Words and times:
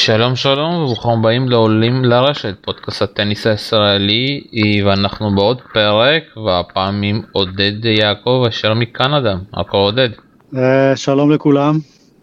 שלום 0.00 0.36
שלום 0.36 0.74
וברוכים 0.74 1.10
הבאים 1.10 1.48
לעולים 1.48 2.04
לרשת 2.04 2.54
פודקאסט 2.60 3.02
הטניס 3.02 3.46
הישראלי 3.46 4.40
ואנחנו 4.84 5.34
בעוד 5.34 5.60
פרק 5.72 6.22
והפעם 6.46 7.02
עם 7.02 7.22
עודד 7.32 7.84
יעקב 7.84 8.44
אשר 8.48 8.74
מקנדה. 8.74 9.34
הכל 9.54 9.76
עודד. 9.76 10.08
אה, 10.56 10.96
שלום 10.96 11.30
לכולם, 11.30 11.78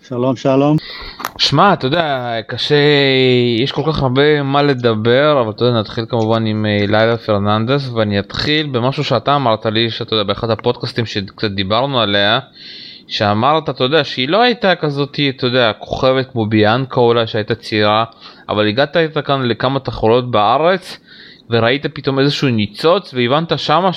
שלום 0.07 0.35
שלום. 0.35 0.77
שמע 1.37 1.73
אתה 1.73 1.85
יודע 1.85 2.35
קשה 2.47 2.75
יש 3.59 3.71
כל 3.71 3.81
כך 3.87 4.01
הרבה 4.01 4.43
מה 4.43 4.61
לדבר 4.61 5.41
אבל 5.41 5.49
אתה 5.49 5.65
יודע 5.65 5.79
נתחיל 5.79 6.05
כמובן 6.09 6.45
עם 6.45 6.65
אה, 6.65 6.85
לילה 6.87 7.17
פרננדס 7.17 7.89
ואני 7.89 8.19
אתחיל 8.19 8.67
במשהו 8.67 9.03
שאתה 9.03 9.35
אמרת 9.35 9.65
לי 9.65 9.89
שאתה 9.89 10.13
יודע 10.13 10.23
באחד 10.23 10.49
הפודקאסטים 10.49 11.05
שקצת 11.05 11.51
דיברנו 11.51 12.01
עליה. 12.01 12.39
שאמרת 13.07 13.69
אתה 13.69 13.83
יודע 13.83 14.03
שהיא 14.03 14.29
לא 14.29 14.41
הייתה 14.41 14.75
כזאת 14.75 15.19
אתה 15.29 15.47
יודע 15.47 15.71
כוכבת 15.79 16.31
כמו 16.31 16.45
ביאנקה 16.45 16.99
אולי 16.99 17.27
שהייתה 17.27 17.55
צעירה 17.55 18.05
אבל 18.49 18.67
הגעת 18.67 18.97
איתה 18.97 19.21
כאן 19.21 19.41
לכמה 19.41 19.79
תחרויות 19.79 20.31
בארץ 20.31 20.99
וראית 21.49 21.85
פתאום 21.85 22.19
איזשהו 22.19 22.47
ניצוץ 22.47 23.13
והבנת 23.13 23.59
שמה 23.59 23.93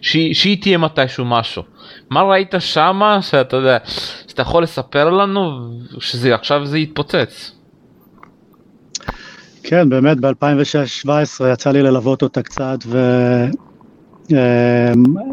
שהיא, 0.00 0.62
תהיה 0.62 0.78
מתישהו 0.78 1.24
משהו. 1.24 1.62
מה 2.10 2.22
ראית 2.22 2.54
שמה 2.58 3.22
שאתה 3.22 3.56
יודע 3.56 3.78
שאתה 4.28 4.42
יכול 4.42 4.62
לספר 4.62 5.10
לנו 5.10 5.70
שזה 6.00 6.34
עכשיו 6.34 6.66
זה 6.66 6.78
יתפוצץ. 6.78 7.52
כן 9.62 9.88
באמת 9.88 10.20
ב-2016 10.20 11.08
יצא 11.52 11.70
לי 11.70 11.82
ללוות 11.82 12.22
אותה 12.22 12.42
קצת 12.42 12.78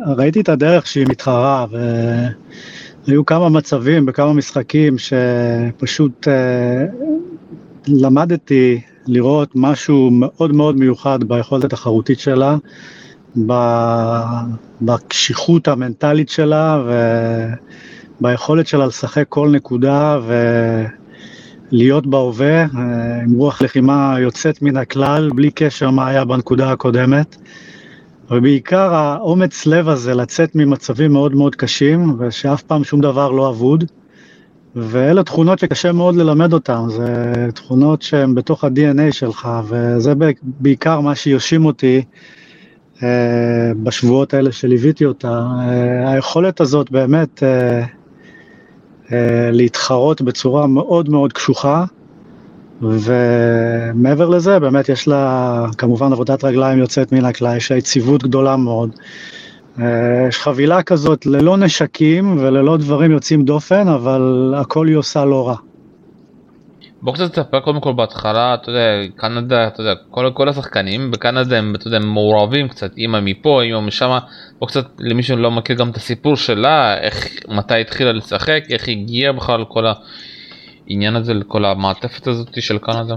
וראיתי 0.07 0.41
את 0.41 0.49
הדרך 0.49 0.87
שהיא 0.87 1.05
מתחרה. 1.09 1.65
ו... 1.71 1.77
היו 3.07 3.25
כמה 3.25 3.49
מצבים 3.49 4.05
בכמה 4.05 4.33
משחקים 4.33 4.95
שפשוט 4.97 6.27
אה, 6.27 6.85
למדתי 7.87 8.81
לראות 9.07 9.51
משהו 9.55 10.09
מאוד 10.11 10.53
מאוד 10.53 10.77
מיוחד 10.79 11.23
ביכולת 11.23 11.63
התחרותית 11.63 12.19
שלה, 12.19 12.57
בקשיחות 14.81 15.67
המנטלית 15.67 16.29
שלה 16.29 16.83
וביכולת 18.21 18.67
שלה 18.67 18.85
לשחק 18.85 19.25
כל 19.29 19.49
נקודה 19.49 20.19
ולהיות 21.71 22.07
בהווה 22.07 22.61
אה, 22.61 22.67
עם 23.23 23.33
רוח 23.33 23.61
לחימה 23.61 24.15
יוצאת 24.19 24.61
מן 24.61 24.77
הכלל, 24.77 25.29
בלי 25.35 25.51
קשר 25.51 25.89
מה 25.89 26.07
היה 26.07 26.25
בנקודה 26.25 26.71
הקודמת. 26.71 27.35
ובעיקר 28.31 28.93
האומץ 28.93 29.65
לב 29.65 29.89
הזה 29.89 30.13
לצאת 30.15 30.55
ממצבים 30.55 31.13
מאוד 31.13 31.35
מאוד 31.35 31.55
קשים, 31.55 32.15
ושאף 32.19 32.61
פעם 32.61 32.83
שום 32.83 33.01
דבר 33.01 33.31
לא 33.31 33.49
אבוד. 33.49 33.83
ואלה 34.75 35.23
תכונות 35.23 35.59
שקשה 35.59 35.91
מאוד 35.91 36.15
ללמד 36.15 36.53
אותן, 36.53 36.89
זה 36.89 37.33
תכונות 37.53 38.01
שהן 38.01 38.35
בתוך 38.35 38.63
ה-DNA 38.63 39.11
שלך, 39.11 39.49
וזה 39.67 40.13
בעיקר 40.43 40.99
מה 40.99 41.15
שיושים 41.15 41.65
אותי 41.65 42.03
אה, 43.03 43.71
בשבועות 43.83 44.33
האלה 44.33 44.51
שליוויתי 44.51 45.05
אותה. 45.05 45.47
אה, 45.59 46.11
היכולת 46.11 46.61
הזאת 46.61 46.91
באמת 46.91 47.43
אה, 47.43 47.83
אה, 49.11 49.49
להתחרות 49.51 50.21
בצורה 50.21 50.67
מאוד 50.67 51.09
מאוד 51.09 51.33
קשוחה, 51.33 51.85
ומעבר 52.81 54.29
לזה, 54.29 54.59
באמת 54.59 54.89
יש 54.89 55.07
לה 55.07 55.65
כמובן 55.77 56.11
עבודת 56.11 56.43
רגליים 56.43 56.79
יוצאת 56.79 57.11
מן 57.11 57.25
הכלל, 57.25 57.57
יש 57.57 57.71
לה 57.71 57.77
יציבות 57.77 58.23
גדולה 58.23 58.55
מאוד. 58.55 58.89
אה, 59.79 59.85
יש 60.29 60.37
חבילה 60.37 60.83
כזאת 60.83 61.25
ללא 61.25 61.57
נשקים 61.57 62.37
וללא 62.37 62.77
דברים 62.77 63.11
יוצאים 63.11 63.43
דופן, 63.43 63.87
אבל 63.87 64.53
הכל 64.57 64.87
היא 64.87 64.95
עושה 64.95 65.25
לא 65.25 65.47
רע. 65.47 65.55
בוא 67.01 67.13
קצת 67.13 67.31
תספר 67.31 67.59
קודם 67.59 67.81
כל 67.81 67.93
בהתחלה, 67.93 68.53
אתה 68.53 68.69
יודע, 68.69 69.13
קנדה, 69.15 69.67
אתה 69.67 69.81
יודע, 69.81 69.93
כל, 70.11 70.31
כל 70.33 70.49
השחקנים 70.49 71.11
בקנדה 71.11 71.57
הם, 71.57 71.75
אתה 71.75 71.87
יודע, 71.87 71.99
מעורבים 71.99 72.67
קצת, 72.67 72.97
אמא 72.97 73.19
מפה, 73.21 73.63
אמא 73.63 73.81
משם, 73.81 74.17
בוא 74.59 74.67
קצת 74.67 74.85
למי 74.99 75.23
שלא 75.23 75.51
מכיר 75.51 75.75
גם 75.75 75.89
את 75.89 75.95
הסיפור 75.95 76.35
שלה, 76.35 76.97
איך, 76.97 77.27
מתי 77.47 77.81
התחילה 77.81 78.11
לשחק, 78.11 78.63
איך 78.69 78.87
הגיעה 78.87 79.31
בכלל 79.31 79.65
כל 79.67 79.87
ה... 79.87 79.93
העניין 80.89 81.15
הזה 81.15 81.33
לכל 81.33 81.65
המעטפת 81.65 82.27
הזאת 82.27 82.61
של 82.61 82.77
קנדה? 82.77 83.15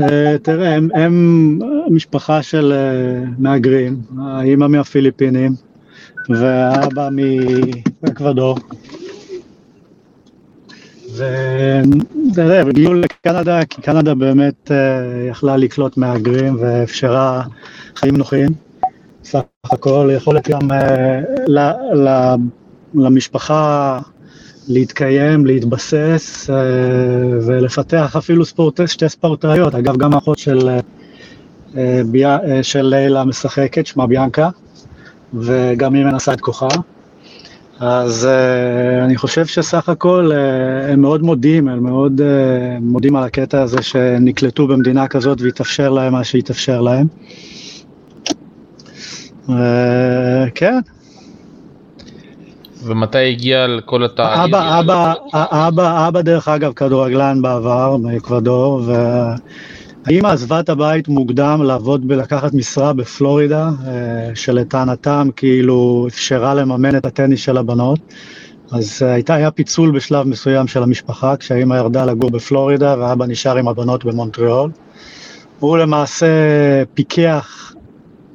אה, 0.00 0.38
תראה, 0.42 0.74
הם, 0.74 0.88
הם 0.94 1.58
משפחה 1.90 2.42
של 2.42 2.72
אה, 2.72 3.24
מהגרים, 3.38 4.00
האימא 4.18 4.66
מהפיליפינים 4.66 5.52
והאבא 6.28 7.08
מאקוודור. 8.02 8.58
ותראה, 11.16 12.60
הם 12.60 12.68
הגיעו 12.68 12.94
לקנדה 12.94 13.64
כי 13.64 13.82
קנדה 13.82 14.14
באמת 14.14 14.70
אה, 14.70 15.26
יכלה 15.30 15.56
לקלוט 15.56 15.96
מהגרים 15.96 16.56
ואפשרה 16.60 17.42
חיים 17.96 18.16
נוחים. 18.16 18.48
סך 19.24 19.40
הכל 19.64 20.10
יכולת 20.16 20.48
גם 20.48 20.68
למשפחה 22.94 23.98
להתקיים, 24.68 25.46
להתבסס 25.46 26.50
אה, 26.50 26.56
ולפתח 27.46 28.16
אפילו 28.16 28.44
ספורט, 28.44 28.80
שתי 28.86 29.08
ספורטאיות, 29.08 29.74
אגב 29.74 29.96
גם 29.96 30.14
האחות 30.14 30.38
של, 30.38 30.68
אה, 31.76 32.02
אה, 32.24 32.62
של 32.62 32.82
לילה 32.82 33.24
משחקת, 33.24 33.86
שמה 33.86 34.06
ביאנקה, 34.06 34.48
וגם 35.34 35.94
היא 35.94 36.04
מנסה 36.04 36.32
את 36.32 36.40
כוחה. 36.40 36.68
אז 37.80 38.28
אני 39.04 39.16
חושב 39.16 39.46
שסך 39.46 39.88
הכל 39.88 40.30
הם 40.88 41.00
מאוד 41.00 41.22
מודים, 41.22 41.68
הם 41.68 41.82
מאוד 41.82 42.20
מודים 42.80 43.16
על 43.16 43.24
הקטע 43.24 43.62
הזה 43.62 43.82
שנקלטו 43.82 44.66
במדינה 44.66 45.08
כזאת 45.08 45.40
והתאפשר 45.40 45.90
להם 45.90 46.12
מה 46.12 46.24
שהתאפשר 46.24 46.80
להם. 46.80 47.06
כן, 50.54 50.80
ומתי 52.84 53.28
הגיע 53.30 53.66
לכל 53.66 54.04
התהליך? 54.04 54.38
אבא, 54.44 54.80
אבא, 54.80 55.12
אבא, 55.34 56.08
אבא 56.08 56.20
דרך 56.22 56.48
אגב 56.48 56.72
כדורגלן 56.72 57.42
בעבר 57.42 57.96
מאקוודור, 57.96 58.82
והאימא 58.86 60.28
עזבה 60.28 60.60
את 60.60 60.68
הבית 60.68 61.08
מוקדם 61.08 61.62
לעבוד 61.62 62.04
ולקחת 62.08 62.54
משרה 62.54 62.92
בפלורידה, 62.92 63.70
אה, 63.86 64.30
שלטענתם 64.34 65.28
כאילו 65.36 66.06
אפשרה 66.08 66.54
לממן 66.54 66.96
את 66.96 67.06
הטניס 67.06 67.40
של 67.40 67.56
הבנות. 67.56 68.00
אז 68.72 69.02
אה, 69.02 69.12
הייתה, 69.12 69.34
היה 69.34 69.50
פיצול 69.50 69.90
בשלב 69.90 70.26
מסוים 70.26 70.66
של 70.66 70.82
המשפחה, 70.82 71.36
כשהאימא 71.36 71.74
ירדה 71.74 72.04
לגור 72.04 72.30
בפלורידה 72.30 72.94
ואבא 72.98 73.26
נשאר 73.26 73.56
עם 73.56 73.68
הבנות 73.68 74.04
במונטריאול. 74.04 74.70
הוא 75.60 75.78
למעשה 75.78 76.26
פיקח 76.94 77.72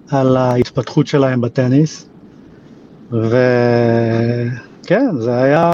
על 0.09 0.37
ההתפתחות 0.37 1.07
שלהם 1.07 1.41
בטניס. 1.41 2.09
וכן, 3.11 5.05
זה 5.19 5.41
היה, 5.43 5.71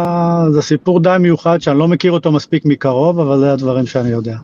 זה 0.51 0.61
סיפור 0.61 0.99
די 0.99 1.15
מיוחד 1.19 1.61
שאני 1.61 1.79
לא 1.79 1.87
מכיר 1.87 2.11
אותו 2.11 2.31
מספיק 2.31 2.65
מקרוב, 2.65 3.19
אבל 3.19 3.39
זה 3.39 3.53
הדברים 3.53 3.85
שאני 3.85 4.09
יודע. 4.09 4.37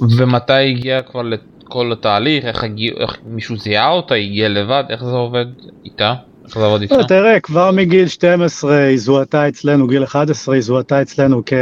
ומתי 0.00 0.52
הגיע 0.52 1.02
כבר 1.02 1.22
לכל 1.22 1.92
התהליך, 1.92 2.44
איך, 2.44 2.64
הגיע, 2.64 2.92
איך 3.00 3.16
מישהו 3.26 3.56
זיהה 3.56 3.90
אותה, 3.90 4.14
הגיע 4.14 4.48
לבד, 4.48 4.84
איך 4.90 5.04
זה 5.04 5.10
עובד 5.10 5.46
איתה? 5.84 6.14
איך 6.46 6.58
זה 6.58 6.64
עובד 6.64 6.82
איתה? 6.82 6.96
לא, 6.96 7.02
תראה, 7.02 7.40
כבר 7.40 7.70
מגיל 7.70 8.08
12 8.08 8.78
היא 8.78 8.98
זוהתה 8.98 9.48
אצלנו, 9.48 9.86
גיל 9.86 10.04
11 10.04 10.54
היא 10.54 10.62
זוהתה 10.62 11.02
אצלנו 11.02 11.42
כ... 11.46 11.52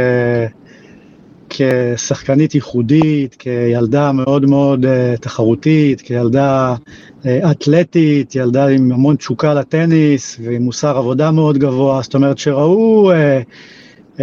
כשחקנית 1.49 2.55
ייחודית, 2.55 3.35
כילדה 3.35 4.11
מאוד 4.11 4.45
מאוד 4.45 4.85
uh, 4.85 4.87
תחרותית, 5.21 6.01
כילדה 6.01 6.75
uh, 7.21 7.25
אתלטית, 7.51 8.35
ילדה 8.35 8.67
עם 8.67 8.91
המון 8.91 9.15
תשוקה 9.15 9.53
לטניס 9.53 10.39
ועם 10.43 10.61
מוסר 10.61 10.97
עבודה 10.97 11.31
מאוד 11.31 11.57
גבוה, 11.57 12.01
זאת 12.01 12.15
אומרת 12.15 12.37
שראו 12.37 13.11
uh, 13.11 13.15
uh, 14.17 14.21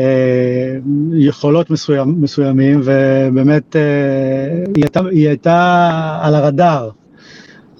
יכולות 1.18 1.70
מסוים, 1.70 2.14
מסוימים 2.18 2.80
ובאמת 2.84 3.76
uh, 3.76 4.70
היא, 4.76 4.84
הייתה, 4.84 5.00
היא 5.10 5.28
הייתה 5.28 6.18
על 6.22 6.34
הרדאר. 6.34 6.90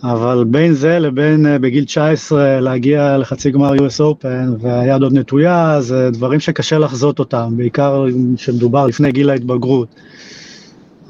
אבל 0.05 0.45
בין 0.47 0.73
זה 0.73 0.99
לבין 0.99 1.47
אה, 1.47 1.59
בגיל 1.59 1.85
19 1.85 2.61
להגיע 2.61 3.19
לחצי 3.19 3.51
גמר 3.51 3.75
US 3.75 4.01
Open 4.01 4.61
והיד 4.61 5.03
עוד 5.03 5.13
נטויה, 5.13 5.81
זה 5.81 6.11
דברים 6.11 6.41
שקשה 6.41 6.79
לחזות 6.79 7.19
אותם, 7.19 7.53
בעיקר 7.57 8.05
כשמדובר 8.37 8.87
לפני 8.87 9.13
גיל 9.13 9.31
ההתבגרות. 9.31 9.89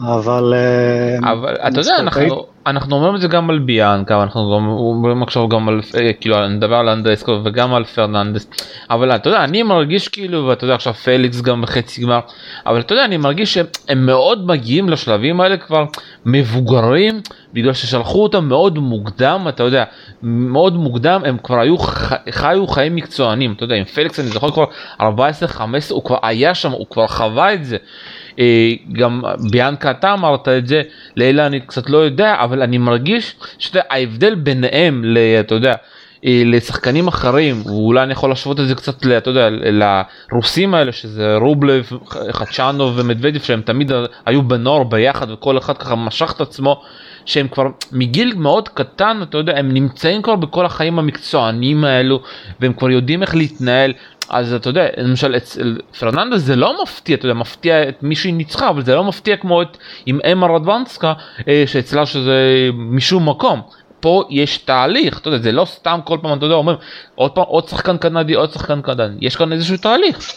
אבל... 0.01 0.55
אה, 0.57 1.33
אבל 1.33 1.55
אתה 1.69 1.81
יודע, 1.81 1.97
אנחנו, 1.99 2.47
אנחנו 2.67 2.97
אומרים 2.97 3.15
את 3.15 3.21
זה 3.21 3.29
גם 3.29 3.51
על 3.51 3.59
ביאנקה, 3.59 4.23
אנחנו 4.23 4.41
אומרים 4.79 5.23
עכשיו 5.23 5.49
גם 5.49 5.69
על, 5.69 5.81
אה, 5.95 6.13
כאילו, 6.13 6.45
אני 6.45 6.55
מדבר 6.55 6.77
על 6.77 6.89
אנדרסקו 6.89 7.39
וגם 7.45 7.75
על 7.75 7.85
פרננדס, 7.85 8.47
אבל 8.91 9.15
אתה 9.15 9.29
יודע, 9.29 9.45
אני 9.45 9.63
מרגיש 9.63 10.09
כאילו, 10.09 10.47
ואתה 10.47 10.65
יודע 10.65 10.75
עכשיו 10.75 10.95
פליקס 10.95 11.41
גם 11.41 11.63
בחצי 11.63 12.03
גמר, 12.03 12.21
אבל 12.67 12.81
אתה 12.81 12.93
יודע, 12.93 13.05
אני 13.05 13.17
מרגיש 13.17 13.55
שהם 13.55 14.07
מאוד 14.07 14.47
מגיעים 14.47 14.89
לשלבים 14.89 15.41
האלה 15.41 15.57
כבר 15.57 15.85
מבוגרים 16.27 17.21
בגלל 17.53 17.73
ששלחו 17.73 18.23
אותם 18.23 18.45
מאוד 18.45 18.79
מוקדם, 18.79 19.47
אתה 19.49 19.63
יודע, 19.63 19.85
מאוד 20.23 20.77
מוקדם, 20.77 21.23
הם 21.25 21.37
כבר 21.43 21.61
היו, 21.61 21.77
חיו 22.31 22.67
חיים 22.67 22.97
מקצוענים, 22.97 23.53
אתה 23.53 23.65
יודע, 23.65 23.75
עם 23.75 23.85
פליקס 23.85 24.21
אני 24.21 24.29
זוכר 24.29 24.51
כבר 24.51 24.65
14-15, 25.01 25.05
הוא 25.91 26.05
כבר 26.05 26.19
היה 26.23 26.55
שם, 26.55 26.71
הוא 26.71 26.87
כבר 26.91 27.07
חווה 27.07 27.55
את 27.55 27.65
זה. 27.65 27.77
אה, 28.39 28.71
גם 28.93 29.23
ביאנקה 29.51 29.91
אתה 29.91 30.13
אמרת 30.13 30.49
את 30.49 30.67
זה, 30.67 30.83
לילה 31.17 31.47
אני 31.47 31.61
קצת 31.61 31.91
לא 31.91 31.99
יודע, 31.99 32.37
אבל 32.39 32.63
אני 32.63 32.79
מרגיש 32.79 33.37
שההבדל 33.59 34.35
ביניהם, 34.35 35.05
אתה 35.41 35.55
יודע, 35.55 35.75
לשחקנים 36.25 37.09
אחרים, 37.09 37.63
ואולי 37.67 38.03
אני 38.03 38.13
יכול 38.13 38.31
להשוות 38.31 38.61
את 38.61 38.69
זה 38.69 38.75
קצת, 38.75 39.07
אתה 39.17 39.31
יודע, 39.31 39.49
לרוסים 39.51 40.75
האלה, 40.75 40.93
שזה 40.93 41.37
רובלב, 41.37 41.91
חדשנוב 42.31 42.93
ומדוודיף, 42.97 43.45
שהם 43.45 43.61
תמיד 43.61 43.93
היו 44.27 44.43
בנוער 44.43 44.83
ביחד 44.83 45.31
וכל 45.31 45.59
אחד 45.59 45.79
ככה 45.79 45.95
משך 45.95 46.33
את 46.37 46.41
עצמו, 46.41 46.83
שהם 47.25 47.49
כבר 47.49 47.67
מגיל 47.93 48.35
מאוד 48.37 48.69
קטן, 48.69 49.21
אתה 49.23 49.39
יודע, 49.39 49.59
הם 49.59 49.73
נמצאים 49.73 50.23
כבר 50.23 50.37
בכל 50.37 50.67
החיים 50.67 50.99
המקצוענים 50.99 51.85
האלו, 51.85 52.21
והם 52.61 52.73
כבר 52.73 52.91
יודעים 52.91 53.23
איך 53.23 53.35
להתנהל. 53.35 53.93
אז 54.29 54.55
אתה 54.55 54.69
יודע, 54.69 54.87
למשל 54.97 55.37
אצל 55.37 55.79
פרננדס 55.99 56.41
זה 56.41 56.57
לא 56.57 56.83
מפתיע, 56.83 57.17
אתה 57.17 57.27
יודע, 57.27 57.35
מפתיע 57.35 57.89
את 57.89 58.03
מי 58.03 58.17
שהיא 58.17 58.35
ניצחה, 58.35 58.69
אבל 58.69 58.83
זה 58.83 58.95
לא 58.95 59.05
מפתיע 59.05 59.37
כמו 59.37 59.63
את 59.63 59.77
עם 60.07 60.19
אמה 60.33 60.47
רדוונסקה, 60.47 61.13
אה, 61.49 61.63
שאצלה 61.67 62.07
שזה 62.07 62.69
משום 62.75 63.29
מקום. 63.29 63.61
פה 64.03 64.25
יש 64.31 64.59
תהליך, 64.59 65.19
אתה 65.19 65.29
יודע, 65.29 65.43
זה 65.43 65.53
לא 65.53 65.65
סתם 65.65 65.99
כל 66.05 66.19
פעם, 66.23 66.39
אתה 66.39 66.47
יודע, 66.47 66.55
אומרים, 66.55 66.79
עוד 67.15 67.31
פעם, 67.31 67.45
עוד 67.49 67.69
שחקן 67.69 67.97
קנדי, 67.97 68.35
עוד 68.35 68.53
שחקן 68.53 68.83
קנדי, 68.83 69.03
יש 69.21 69.37
כאן 69.37 69.53
איזשהו 69.53 69.77
תהליך. 69.77 70.33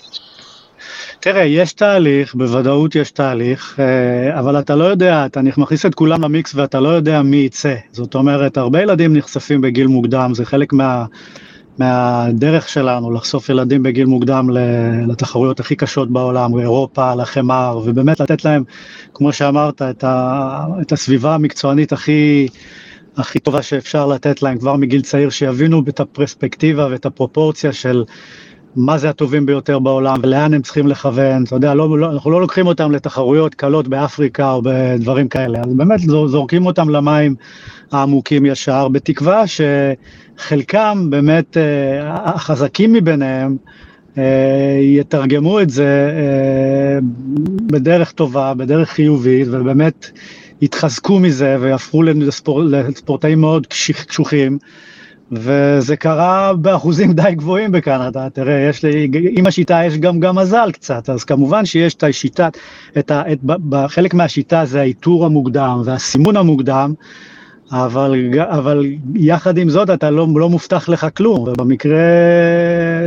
תראה, 1.20 1.44
יש 1.44 1.74
תהליך, 1.74 2.36
בוודאות 2.36 2.96
יש 2.96 3.12
תהליך, 3.12 3.80
אה, 3.80 4.40
אבל 4.40 4.60
אתה 4.60 4.76
לא 4.76 4.84
יודע, 4.84 5.26
אתה 5.26 5.42
מכניס 5.42 5.86
את 5.86 5.96
כולם 5.96 6.22
למיקס 6.22 6.56
ואתה 6.56 6.80
לא 6.80 6.90
יודע 6.90 7.22
מי 7.22 7.38
יצא. 7.38 7.76
זאת 7.92 8.16
אומרת, 8.16 8.58
הרבה 8.58 8.82
ילדים 8.82 9.18
נחשפים 9.18 9.62
בגיל 9.62 9.88
מוקדם, 9.88 10.32
זה 10.34 10.46
חלק 10.46 10.74
מה, 10.74 11.06
מהדרך 11.78 12.70
שלנו 12.70 13.12
לחשוף 13.12 13.50
ילדים 13.50 13.84
בגיל 13.84 14.06
מוקדם 14.06 14.50
לתחרויות 15.08 15.60
הכי 15.60 15.76
קשות 15.76 16.12
בעולם, 16.12 16.60
אירופה, 16.60 17.16
לחמר, 17.16 17.80
ובאמת 17.86 18.20
לתת 18.20 18.46
להם, 18.46 18.64
כמו 19.14 19.34
שאמרת, 19.34 19.82
את, 19.82 20.04
ה, 20.04 20.66
את 20.82 20.92
הסביבה 20.92 21.36
המקצוענית 21.36 21.94
הכי... 21.94 22.48
הכי 23.18 23.40
טובה 23.40 23.62
שאפשר 23.62 24.08
לתת 24.08 24.42
להם 24.42 24.58
כבר 24.58 24.76
מגיל 24.76 25.02
צעיר, 25.02 25.30
שיבינו 25.30 25.84
את 25.90 26.00
הפרספקטיבה 26.00 26.88
ואת 26.92 27.06
הפרופורציה 27.06 27.74
של 27.74 28.04
מה 28.76 28.98
זה 28.98 29.10
הטובים 29.10 29.46
ביותר 29.46 29.80
בעולם 29.80 30.20
ולאן 30.24 30.54
הם 30.54 30.62
צריכים 30.62 30.88
לכוון. 30.88 31.44
אתה 31.44 31.56
יודע, 31.56 31.74
לא, 31.74 32.00
לא, 32.00 32.12
אנחנו 32.12 32.32
לא 32.32 32.42
לוקחים 32.42 32.68
אותם 32.68 32.92
לתחרויות 32.92 33.56
קלות 33.56 33.88
באפריקה 33.88 34.52
או 34.52 34.62
בדברים 34.64 35.28
כאלה, 35.28 35.60
אז 35.60 35.74
באמת 35.74 36.00
זורקים 36.00 36.66
אותם 36.66 36.90
למים 36.90 37.36
העמוקים 37.92 38.46
ישר, 38.46 38.88
בתקווה 38.88 39.44
שחלקם, 39.48 41.08
באמת 41.10 41.58
אה, 41.58 42.14
החזקים 42.26 42.94
מביניהם, 42.94 43.58
אה, 44.18 44.80
יתרגמו 44.82 45.60
את 45.60 45.70
זה 45.70 46.12
אה, 46.18 47.00
בדרך 47.68 48.12
טובה, 48.12 48.54
בדרך 48.54 48.90
חיובית, 48.90 49.48
ובאמת 49.52 50.10
יתחזקו 50.66 51.20
מזה 51.20 51.58
ויהפכו 51.60 52.04
לספור, 52.04 52.64
לספורטאים 52.64 53.42
מאוד 53.42 53.68
קשוחים, 54.08 54.58
וזה 55.32 55.96
קרה 55.96 56.54
באחוזים 56.54 57.14
די 57.14 57.36
גבוהים 57.36 57.72
בקנדה. 57.72 58.30
תראה, 58.30 58.70
יש 58.70 58.84
לי, 58.84 59.10
עם 59.32 59.48
השיטה 59.48 59.82
יש 59.86 59.98
גם, 59.98 60.20
גם 60.20 60.36
מזל 60.36 60.72
קצת, 60.74 61.10
אז 61.10 61.24
כמובן 61.24 61.66
שיש 61.66 61.94
את 61.94 62.04
השיטה, 62.04 62.50
את 62.98 63.12
ה, 63.12 63.24
את, 63.32 63.40
חלק 63.88 64.14
מהשיטה 64.14 64.66
זה 64.66 64.82
האיתור 64.82 65.26
המוקדם 65.26 65.82
והסימון 65.86 66.38
המוקדם, 66.38 66.94
אבל, 67.72 68.16
אבל 68.40 68.86
יחד 69.16 69.58
עם 69.58 69.70
זאת 69.70 69.90
אתה 69.90 70.10
לא, 70.10 70.28
לא 70.36 70.50
מובטח 70.50 70.90
לך 70.90 71.08
כלום, 71.18 71.40
ובמקרה 71.40 72.00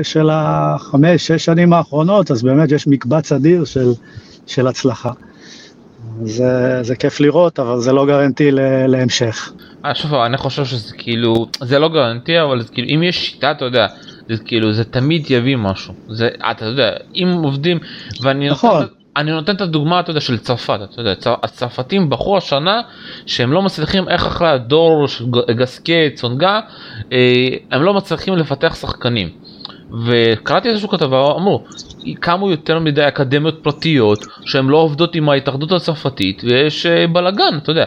של 0.03 0.31
החמש, 0.33 1.27
שש 1.27 1.45
שנים 1.45 1.73
האחרונות, 1.73 2.31
אז 2.31 2.43
באמת 2.43 2.73
יש 2.73 2.87
מקבץ 2.87 3.33
אדיר 3.33 3.65
של, 3.65 3.93
של 4.47 4.67
הצלחה. 4.67 5.11
זה, 6.23 6.83
זה 6.83 6.97
כיף 6.97 7.21
לראות, 7.21 7.59
אבל 7.59 7.81
זה 7.81 7.93
לא 7.93 8.07
גרנטי 8.07 8.51
להמשך. 8.89 9.53
אה, 9.85 9.95
שוב, 9.95 10.15
אני 10.15 10.37
חושב 10.37 10.65
שזה 10.65 10.95
כאילו, 10.97 11.47
זה 11.61 11.79
לא 11.79 11.89
גרנטי, 11.89 12.41
אבל 12.43 12.63
זה 12.63 12.73
כאילו, 12.73 12.89
אם 12.89 13.03
יש 13.03 13.27
שיטה, 13.27 13.51
אתה 13.51 13.65
יודע, 13.65 13.87
זה 14.29 14.45
כאילו, 14.45 14.73
זה 14.73 14.85
תמיד 14.85 15.31
יביא 15.31 15.57
משהו. 15.57 15.95
זה, 16.09 16.29
אתה 16.51 16.65
יודע, 16.65 16.91
אם 17.15 17.29
עובדים, 17.43 17.79
ואני 18.23 18.49
נכון. 18.51 18.81
נותן, 18.81 18.93
אני 19.17 19.31
נותן 19.31 19.57
את 19.57 19.61
הדוגמה, 19.61 20.01
אתה 20.01 20.11
יודע, 20.11 20.21
של 20.21 20.39
צרפת, 20.39 20.79
אתה 20.85 21.01
יודע, 21.01 21.15
הצרפתים 21.43 22.11
בחרו 22.11 22.37
השנה 22.37 22.81
שהם 23.27 23.53
לא 23.53 23.63
מצליחים, 23.63 24.09
איך 24.09 24.27
אחרי 24.27 24.49
הדור 24.49 25.09
של 25.09 25.25
גסקי, 25.51 26.11
צונגה, 26.15 26.61
אה, 27.13 27.49
הם 27.71 27.83
לא 27.83 27.95
מצליחים 27.95 28.37
לפתח 28.37 28.75
שחקנים. 28.75 29.29
וקראתי 30.07 30.69
איזשהו 30.69 30.89
כתבה, 30.89 31.33
אמרו, 31.37 31.65
קמו 32.21 32.51
יותר 32.51 32.79
מדי 32.79 33.09
אקדמיות 33.09 33.59
פרטיות 33.63 34.27
שהן 34.45 34.67
לא 34.67 34.77
עובדות 34.77 35.15
עם 35.15 35.29
ההתאחדות 35.29 35.73
הצרפתית 35.73 36.43
ויש 36.45 36.87
אה, 36.87 37.07
בלאגן, 37.07 37.59
אתה 37.63 37.71
יודע. 37.71 37.85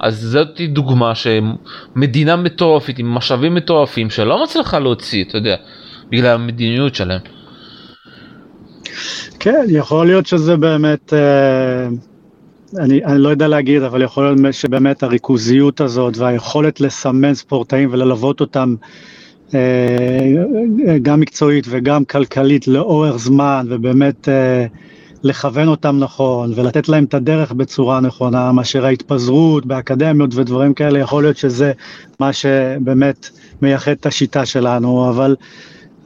אז 0.00 0.20
זאת 0.20 0.60
דוגמה 0.60 1.12
שמדינה 1.14 2.36
מטורפת 2.36 2.98
עם 2.98 3.14
משאבים 3.14 3.54
מטורפים 3.54 4.10
שלא 4.10 4.42
מצליחה 4.42 4.78
להוציא, 4.78 5.24
אתה 5.24 5.38
יודע, 5.38 5.56
בגלל 6.10 6.34
המדיניות 6.34 6.94
שלהם. 6.94 7.20
כן, 9.40 9.64
יכול 9.68 10.06
להיות 10.06 10.26
שזה 10.26 10.56
באמת, 10.56 11.12
אה, 11.14 11.88
אני, 12.78 13.04
אני 13.04 13.18
לא 13.18 13.28
יודע 13.28 13.48
להגיד, 13.48 13.82
אבל 13.82 14.02
יכול 14.02 14.24
להיות 14.24 14.54
שבאמת 14.54 15.02
הריכוזיות 15.02 15.80
הזאת 15.80 16.16
והיכולת 16.16 16.80
לסמן 16.80 17.34
ספורטאים 17.34 17.88
וללוות 17.92 18.40
אותם 18.40 18.74
גם 21.02 21.20
מקצועית 21.20 21.66
וגם 21.68 22.04
כלכלית 22.04 22.68
לאורך 22.68 23.16
זמן, 23.16 23.66
ובאמת 23.70 24.28
אה, 24.28 24.66
לכוון 25.22 25.68
אותם 25.68 25.98
נכון 25.98 26.52
ולתת 26.56 26.88
להם 26.88 27.04
את 27.04 27.14
הדרך 27.14 27.52
בצורה 27.52 28.00
נכונה, 28.00 28.52
מאשר 28.52 28.86
ההתפזרות 28.86 29.66
באקדמיות 29.66 30.34
ודברים 30.34 30.74
כאלה, 30.74 30.98
יכול 30.98 31.22
להיות 31.22 31.36
שזה 31.36 31.72
מה 32.20 32.32
שבאמת 32.32 33.28
מייחד 33.62 33.92
את 33.92 34.06
השיטה 34.06 34.46
שלנו, 34.46 35.08
אבל 35.08 35.36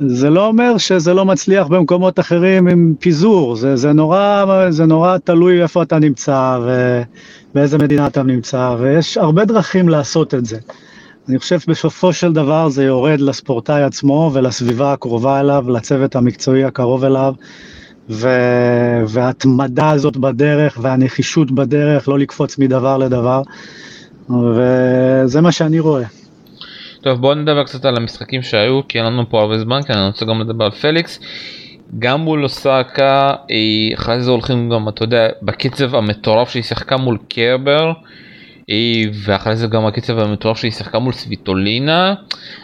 זה 0.00 0.30
לא 0.30 0.46
אומר 0.46 0.78
שזה 0.78 1.14
לא 1.14 1.24
מצליח 1.24 1.66
במקומות 1.66 2.20
אחרים 2.20 2.68
עם 2.68 2.94
פיזור, 3.00 3.56
זה, 3.56 3.76
זה, 3.76 3.92
נורא, 3.92 4.44
זה 4.70 4.84
נורא 4.86 5.18
תלוי 5.18 5.62
איפה 5.62 5.82
אתה 5.82 5.98
נמצא 5.98 6.58
ובאיזה 7.54 7.78
מדינה 7.78 8.06
אתה 8.06 8.22
נמצא, 8.22 8.76
ויש 8.78 9.16
הרבה 9.16 9.44
דרכים 9.44 9.88
לעשות 9.88 10.34
את 10.34 10.46
זה. 10.46 10.58
אני 11.28 11.38
חושב 11.38 11.60
שבסופו 11.60 12.12
של 12.12 12.32
דבר 12.32 12.68
זה 12.68 12.84
יורד 12.84 13.20
לספורטאי 13.20 13.82
עצמו 13.82 14.30
ולסביבה 14.34 14.92
הקרובה 14.92 15.40
אליו, 15.40 15.64
לצוות 15.70 16.16
המקצועי 16.16 16.64
הקרוב 16.64 17.04
אליו, 17.04 17.34
ו... 18.10 18.28
וההתמדה 19.06 19.90
הזאת 19.90 20.16
בדרך 20.16 20.78
והנחישות 20.82 21.50
בדרך, 21.50 22.08
לא 22.08 22.18
לקפוץ 22.18 22.58
מדבר 22.58 22.98
לדבר, 22.98 23.42
וזה 24.30 25.40
מה 25.40 25.52
שאני 25.52 25.78
רואה. 25.78 26.04
טוב 27.00 27.20
בוא 27.20 27.34
נדבר 27.34 27.64
קצת 27.64 27.84
על 27.84 27.96
המשחקים 27.96 28.42
שהיו 28.42 28.80
כי 28.88 28.98
אין 28.98 29.06
לנו 29.06 29.30
פה 29.30 29.40
הרבה 29.40 29.58
זמן 29.58 29.82
כי 29.82 29.92
אני 29.92 30.06
רוצה 30.06 30.24
גם 30.24 30.40
לדבר 30.40 30.64
על 30.64 30.70
פליקס. 30.70 31.20
גם 31.98 32.20
מול 32.20 32.44
אוסקה 32.44 33.34
אה, 33.50 33.94
אחרי 33.94 34.22
זה 34.22 34.30
הולכים 34.30 34.70
גם 34.70 34.88
אתה 34.88 35.04
יודע 35.04 35.28
בקצב 35.42 35.94
המטורף 35.94 36.50
שהיא 36.50 36.62
שיחקה 36.62 36.96
מול 36.96 37.18
קרבר. 37.28 37.92
ואחרי 39.12 39.56
זה 39.56 39.66
גם 39.66 39.86
הקצב 39.86 40.18
המטורף 40.18 40.58
שהיא 40.58 40.72
שיחקה 40.72 40.98
מול 40.98 41.12
סוויטולינה 41.12 42.14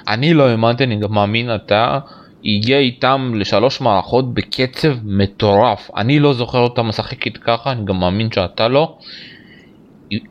אני 0.08 0.34
לא 0.34 0.48
האמנתי 0.48 0.84
אני 0.84 0.96
גם 0.96 1.12
מאמין 1.12 1.54
אתה 1.54 1.98
הגיע 2.44 2.78
איתם 2.78 3.32
לשלוש 3.34 3.80
מערכות 3.80 4.34
בקצב 4.34 4.94
מטורף. 5.04 5.90
אני 5.96 6.18
לא 6.18 6.32
זוכר 6.32 6.58
אותה 6.58 6.82
משחקת 6.82 7.36
ככה 7.36 7.72
אני 7.72 7.84
גם 7.84 8.00
מאמין 8.00 8.32
שאתה 8.32 8.68
לא 8.68 8.96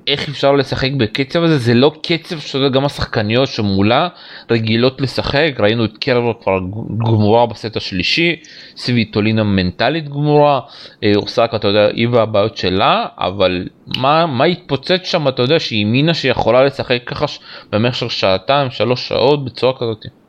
איך 0.08 0.30
אפשר 0.30 0.52
לשחק 0.52 0.92
בקצב 0.92 1.44
הזה? 1.44 1.58
זה 1.58 1.74
לא 1.74 1.92
קצב 2.04 2.40
שזה 2.40 2.70
גם 2.70 2.86
השחקניות 2.86 3.48
שמולה 3.48 4.08
רגילות 4.52 5.02
לשחק. 5.02 5.52
ראינו 5.60 5.86
את 5.86 5.98
קרבר 5.98 6.34
כבר 6.44 6.60
גמורה 6.98 7.46
בסט 7.46 7.78
השלישי 7.78 8.36
סביטולינה 8.78 9.44
מנטלית 9.44 10.10
גמורה. 10.10 10.60
אה, 11.04 11.12
אוסקה 11.16 11.56
אתה 11.56 11.68
יודע 11.68 11.88
היא 11.94 12.08
והבעיות 12.12 12.58
שלה 12.58 13.06
אבל 13.18 13.68
מה 13.98 14.26
מה 14.26 14.44
התפוצץ 14.44 15.00
שם 15.04 15.28
אתה 15.28 15.42
יודע 15.42 15.60
שהיא 15.60 15.86
האמינה 15.86 16.14
שיכולה 16.14 16.64
לשחק 16.64 17.00
ככה 17.06 17.26
במשך 17.72 18.12
שעתיים 18.12 18.72
שלוש 18.72 19.08
שעות 19.08 19.46
בצורה 19.46 19.74
כזאת. 19.74 20.23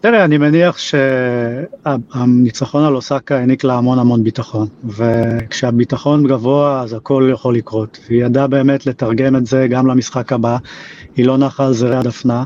תראה, 0.00 0.24
אני 0.24 0.38
מניח 0.38 0.78
שהניצחון 1.86 2.84
על 2.84 2.94
אוסקה 2.94 3.36
העניק 3.36 3.64
לה 3.64 3.74
המון 3.74 3.98
המון 3.98 4.24
ביטחון, 4.24 4.68
וכשהביטחון 4.84 6.26
גבוה 6.26 6.80
אז 6.80 6.92
הכל 6.92 7.28
יכול 7.32 7.56
לקרות. 7.56 7.98
היא 8.08 8.24
ידעה 8.24 8.46
באמת 8.46 8.86
לתרגם 8.86 9.36
את 9.36 9.46
זה 9.46 9.66
גם 9.70 9.86
למשחק 9.86 10.32
הבא, 10.32 10.56
היא 11.16 11.26
לא 11.26 11.38
נחה 11.38 11.66
על 11.66 11.72
זרי 11.72 11.96
הדפנה, 11.96 12.44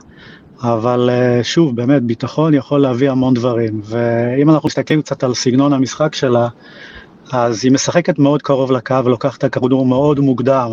אבל 0.62 1.10
אה, 1.12 1.44
שוב, 1.44 1.76
באמת, 1.76 2.02
ביטחון 2.02 2.54
יכול 2.54 2.80
להביא 2.80 3.10
המון 3.10 3.34
דברים, 3.34 3.80
ואם 3.84 4.50
אנחנו 4.50 4.66
מסתכלים 4.66 5.02
קצת 5.02 5.24
על 5.24 5.34
סגנון 5.34 5.72
המשחק 5.72 6.14
שלה, 6.14 6.48
אז 7.32 7.64
היא 7.64 7.72
משחקת 7.72 8.18
מאוד 8.18 8.42
קרוב 8.42 8.72
לקו, 8.72 8.96
לוקחת 9.06 9.38
את 9.38 9.44
הכדור 9.44 9.86
מאוד 9.86 10.20
מוקדם, 10.20 10.70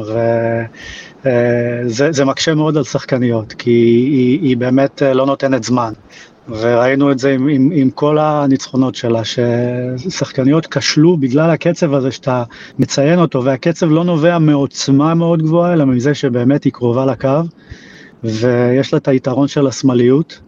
וזה 1.26 2.26
מקשה 2.26 2.56
מאוד 2.56 2.78
על 2.78 2.84
שחקניות, 2.84 3.54
כי 3.54 3.70
היא, 3.70 4.40
היא 4.42 4.58
באמת 4.58 5.02
לא 5.16 5.26
נותנת 5.26 5.64
זמן. 5.64 5.94
וראינו 6.50 7.12
את 7.12 7.20
זה 7.20 7.32
עם, 7.34 7.48
עם, 7.48 7.70
עם 7.74 7.90
כל 7.90 8.18
הניצחונות 8.20 8.96
שלה, 8.96 9.22
ששחקניות 9.24 10.68
כשלו 10.68 11.18
בגלל 11.18 11.50
הקצב 11.50 11.94
הזה 11.94 12.12
שאתה 12.12 12.44
מציין 12.80 13.20
אותו, 13.20 13.44
והקצב 13.44 13.90
לא 13.90 14.04
נובע 14.04 14.40
מעוצמה 14.40 15.14
מאוד 15.14 15.42
גבוהה, 15.42 15.74
אלא 15.74 15.86
מזה 15.86 16.14
שבאמת 16.14 16.64
היא 16.64 16.74
קרובה 16.74 17.06
לקו, 17.06 17.42
ויש 18.24 18.94
לה 18.94 18.98
את 18.98 19.08
היתרון 19.08 19.48
של 19.48 19.68
השמאליות, 19.68 20.40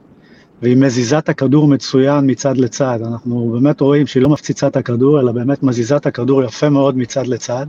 והיא 0.62 0.77
מזיזה 0.77 1.17
את 1.17 1.29
הכדור 1.29 1.67
מצוין 1.67 2.31
מצד 2.31 2.57
לצד. 2.57 3.00
אנחנו 3.12 3.51
באמת 3.53 3.81
רואים 3.81 4.07
שהיא 4.07 4.23
לא 4.23 4.29
מפציצה 4.29 4.67
את 4.67 4.77
הכדור, 4.77 5.19
אלא 5.19 5.31
באמת 5.31 5.63
מזיזה 5.63 5.97
את 5.97 6.05
הכדור 6.05 6.43
יפה 6.43 6.69
מאוד 6.69 6.97
מצד 6.97 7.27
לצד, 7.27 7.65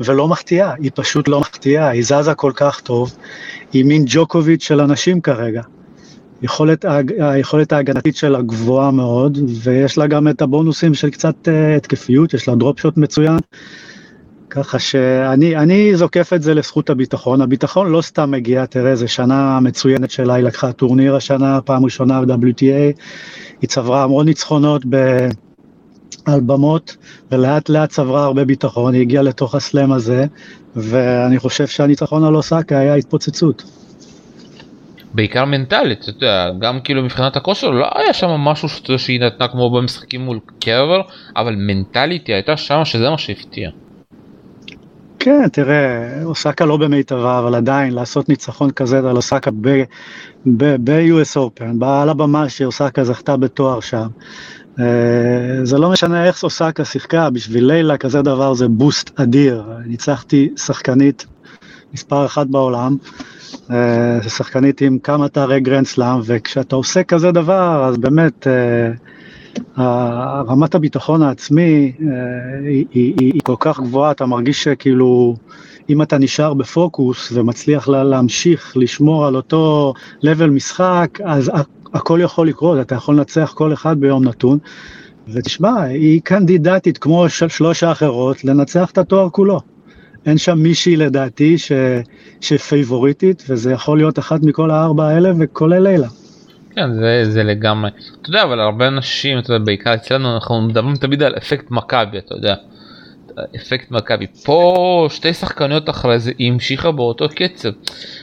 ולא 0.00 0.28
מחטיאה, 0.28 0.74
היא 0.78 0.90
פשוט 0.94 1.28
לא 1.28 1.40
מחטיאה, 1.40 1.88
היא 1.88 2.02
זזה 2.04 2.34
כל 2.34 2.52
כך 2.54 2.80
טוב, 2.80 3.16
היא 3.72 3.84
מין 3.84 4.04
ג'וקוביץ' 4.06 4.62
של 4.62 4.80
אנשים 4.80 5.20
כרגע. 5.20 5.62
יכולת, 6.44 6.84
היכולת 7.18 7.72
ההגנתית 7.72 8.16
שלה 8.16 8.42
גבוהה 8.42 8.90
מאוד, 8.90 9.38
ויש 9.62 9.98
לה 9.98 10.06
גם 10.06 10.28
את 10.28 10.42
הבונוסים 10.42 10.94
של 10.94 11.10
קצת 11.10 11.48
uh, 11.48 11.76
התקפיות, 11.76 12.34
יש 12.34 12.48
לה 12.48 12.54
דרופ 12.54 12.80
שוט 12.80 12.96
מצוין, 12.96 13.38
ככה 14.50 14.78
שאני 14.78 15.96
זוקף 15.96 16.32
את 16.32 16.42
זה 16.42 16.54
לזכות 16.54 16.90
הביטחון. 16.90 17.40
הביטחון 17.40 17.90
לא 17.90 18.02
סתם 18.02 18.30
מגיע, 18.30 18.66
תראה, 18.66 18.96
זו 18.96 19.08
שנה 19.08 19.60
מצוינת 19.60 20.10
שלה, 20.10 20.34
היא 20.34 20.44
לקחה 20.44 20.72
טורניר 20.72 21.16
השנה, 21.16 21.60
פעם 21.60 21.84
ראשונה 21.84 22.20
ב-WTA, 22.20 23.00
היא 23.60 23.68
צברה 23.68 24.02
המון 24.02 24.26
ניצחונות. 24.26 24.82
על 26.26 26.40
במות, 26.40 26.96
ולאט 27.32 27.68
לאט 27.68 27.90
צברה 27.90 28.24
הרבה 28.24 28.44
ביטחון, 28.44 28.94
היא 28.94 29.02
הגיעה 29.02 29.22
לתוך 29.22 29.54
הסלאם 29.54 29.92
הזה, 29.92 30.26
ואני 30.76 31.38
חושב 31.38 31.66
שהניצחון 31.66 32.24
על 32.24 32.36
אוסקה 32.36 32.78
היה 32.78 32.94
התפוצצות. 32.94 33.83
בעיקר 35.14 35.44
מנטלית, 35.44 36.02
אתה 36.02 36.10
יודע, 36.10 36.50
גם 36.60 36.80
כאילו 36.80 37.02
מבחינת 37.02 37.36
הכושר 37.36 37.70
לא 37.70 37.86
היה 37.94 38.12
שם 38.12 38.28
משהו 38.28 38.68
שאתה 38.68 38.98
שהיא 38.98 39.20
נתנה 39.20 39.48
כמו 39.48 39.70
במשחקים 39.70 40.20
מול 40.20 40.38
קרבר, 40.60 41.00
אבל 41.36 41.54
מנטלית 41.58 42.26
היא 42.26 42.34
הייתה 42.34 42.56
שם 42.56 42.84
שזה 42.84 43.10
מה 43.10 43.18
שהפתיע. 43.18 43.70
כן, 45.18 45.48
תראה, 45.48 46.22
אוסקה 46.24 46.64
לא 46.64 46.76
במיטבה, 46.76 47.38
אבל 47.38 47.54
עדיין 47.54 47.92
לעשות 47.92 48.28
ניצחון 48.28 48.70
כזה 48.70 48.98
על 48.98 49.16
אוסקה 49.16 49.50
ב-US 50.46 51.36
Open, 51.36 51.84
על 51.84 52.08
הבמה 52.08 52.48
שאוסקה 52.48 53.04
זכתה 53.04 53.36
בתואר 53.36 53.80
שם. 53.80 54.06
אה, 54.80 55.64
זה 55.64 55.78
לא 55.78 55.90
משנה 55.90 56.24
איך 56.24 56.42
אוסקה 56.42 56.84
שיחקה, 56.84 57.30
בשביל 57.30 57.66
לילה 57.66 57.96
כזה 57.96 58.22
דבר 58.22 58.54
זה 58.54 58.68
boost 58.68 59.20
אדיר. 59.20 59.64
ניצחתי 59.86 60.48
שחקנית 60.56 61.26
מספר 61.94 62.26
אחת 62.26 62.46
בעולם, 62.46 62.96
אה, 63.70 64.18
שחקנית 64.28 64.80
עם 64.80 64.98
כמה 64.98 65.28
תארי 65.28 65.60
גרנד 65.60 65.86
סלאם, 65.86 66.20
וכשאתה 66.24 66.76
עושה 66.76 67.02
כזה 67.02 67.32
דבר, 67.32 67.84
אז 67.84 67.96
באמת 67.96 68.46
אה, 69.78 70.42
רמת 70.48 70.74
הביטחון 70.74 71.22
העצמי 71.22 71.92
אה, 72.00 72.06
היא, 72.68 72.86
היא, 72.92 73.14
היא 73.18 73.40
כל 73.44 73.54
כך 73.60 73.80
גבוהה, 73.80 74.10
אתה 74.10 74.26
מרגיש 74.26 74.64
שכאילו, 74.64 75.36
אם 75.90 76.02
אתה 76.02 76.18
נשאר 76.18 76.54
בפוקוס 76.54 77.32
ומצליח 77.32 77.88
לה, 77.88 78.04
להמשיך 78.04 78.76
לשמור 78.76 79.26
על 79.26 79.36
אותו 79.36 79.94
level 80.22 80.50
משחק, 80.50 81.18
אז 81.24 81.50
הכל 81.94 82.20
יכול 82.22 82.48
לקרות, 82.48 82.80
אתה 82.80 82.94
יכול 82.94 83.16
לנצח 83.16 83.52
כל 83.56 83.72
אחד 83.72 84.00
ביום 84.00 84.24
נתון. 84.24 84.58
ותשמע, 85.28 85.82
היא 85.82 86.20
קנדידטית 86.24 86.98
כמו 86.98 87.28
שלוש 87.28 87.82
האחרות 87.82 88.44
לנצח 88.44 88.90
את 88.90 88.98
התואר 88.98 89.30
כולו. 89.30 89.73
אין 90.26 90.38
שם 90.38 90.58
מישהי 90.58 90.96
לדעתי 90.96 91.58
ש, 91.58 91.72
שפייבוריטית, 92.40 93.44
וזה 93.48 93.72
יכול 93.72 93.98
להיות 93.98 94.18
אחת 94.18 94.42
מכל 94.42 94.70
הארבע 94.70 95.08
האלה, 95.08 95.32
וכולל 95.38 95.82
לילה. 95.82 96.08
כן, 96.74 96.94
זה, 96.94 97.24
זה 97.30 97.42
לגמרי. 97.42 97.90
אתה 98.22 98.28
יודע, 98.28 98.42
אבל 98.42 98.60
הרבה 98.60 98.88
אנשים, 98.88 99.38
אתה 99.38 99.52
יודע, 99.52 99.64
בעיקר 99.64 99.94
אצלנו, 99.94 100.34
אנחנו 100.34 100.62
מדברים 100.62 100.96
תמיד 100.96 101.22
על 101.22 101.34
אפקט 101.36 101.70
מכבי, 101.70 102.18
אתה 102.18 102.34
יודע. 102.34 102.54
אפקט 103.56 103.90
מכבי. 103.90 104.26
פה 104.44 105.06
שתי 105.10 105.34
שחקניות 105.34 105.90
אחרי 105.90 106.18
זה 106.18 106.32
היא 106.38 106.52
המשיכה 106.52 106.90
באותו 106.90 107.28
קצב. 107.28 107.68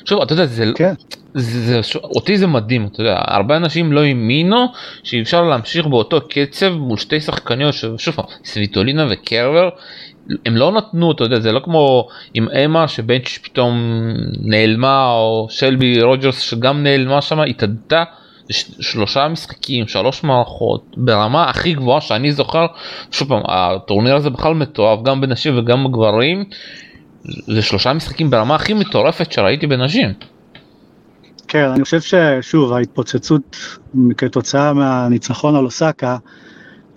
שוב, 0.05 0.21
אתה 0.21 0.33
יודע, 0.33 0.45
זה, 0.45 0.65
כן. 0.75 0.93
זה, 1.33 1.81
זה, 1.81 1.99
אותי 2.03 2.37
זה 2.37 2.47
מדהים, 2.47 2.87
אתה 2.91 3.01
יודע, 3.01 3.21
הרבה 3.27 3.57
אנשים 3.57 3.91
לא 3.91 4.03
האמינו 4.03 4.65
שאפשר 5.03 5.41
להמשיך 5.41 5.87
באותו 5.87 6.19
קצב 6.29 6.73
מול 6.73 6.97
שתי 6.97 7.21
שחקניות, 7.21 7.73
שוב, 7.97 8.15
סוויטולינה 8.45 9.07
וקרבר, 9.09 9.69
הם 10.45 10.57
לא 10.57 10.71
נתנו, 10.71 11.11
אתה 11.11 11.23
יודע, 11.23 11.39
זה 11.39 11.51
לא 11.51 11.59
כמו 11.59 12.07
עם 12.33 12.47
אמה 12.65 12.87
שבנץ' 12.87 13.39
פתאום 13.43 13.75
נעלמה, 14.41 15.11
או 15.11 15.47
שלבי 15.49 16.01
רוג'רס 16.01 16.39
שגם 16.39 16.83
נעלמה 16.83 17.21
שם, 17.21 17.39
התאדתה. 17.39 18.03
שלושה 18.79 19.27
משחקים, 19.27 19.87
שלוש 19.87 20.23
מערכות, 20.23 20.85
ברמה 20.97 21.49
הכי 21.49 21.73
גבוהה 21.73 22.01
שאני 22.01 22.31
זוכר, 22.31 22.65
שוב 23.11 23.27
פעם, 23.27 23.41
הטורניר 23.45 24.15
הזה 24.15 24.29
בכלל 24.29 24.53
מתועב 24.53 25.03
גם 25.03 25.21
בנשים 25.21 25.57
וגם 25.57 25.83
בגברים, 25.83 26.43
זה 27.23 27.61
שלושה 27.61 27.93
משחקים 27.93 28.29
ברמה 28.29 28.55
הכי 28.55 28.73
מטורפת 28.73 29.31
שראיתי 29.31 29.67
בנשים. 29.67 30.13
כן, 31.47 31.65
אני 31.65 31.83
חושב 31.83 32.01
ששוב, 32.01 32.73
ההתפוצצות 32.73 33.57
כתוצאה 34.17 34.73
מהניצחון 34.73 35.55
על 35.55 35.65
אוסקה, 35.65 36.17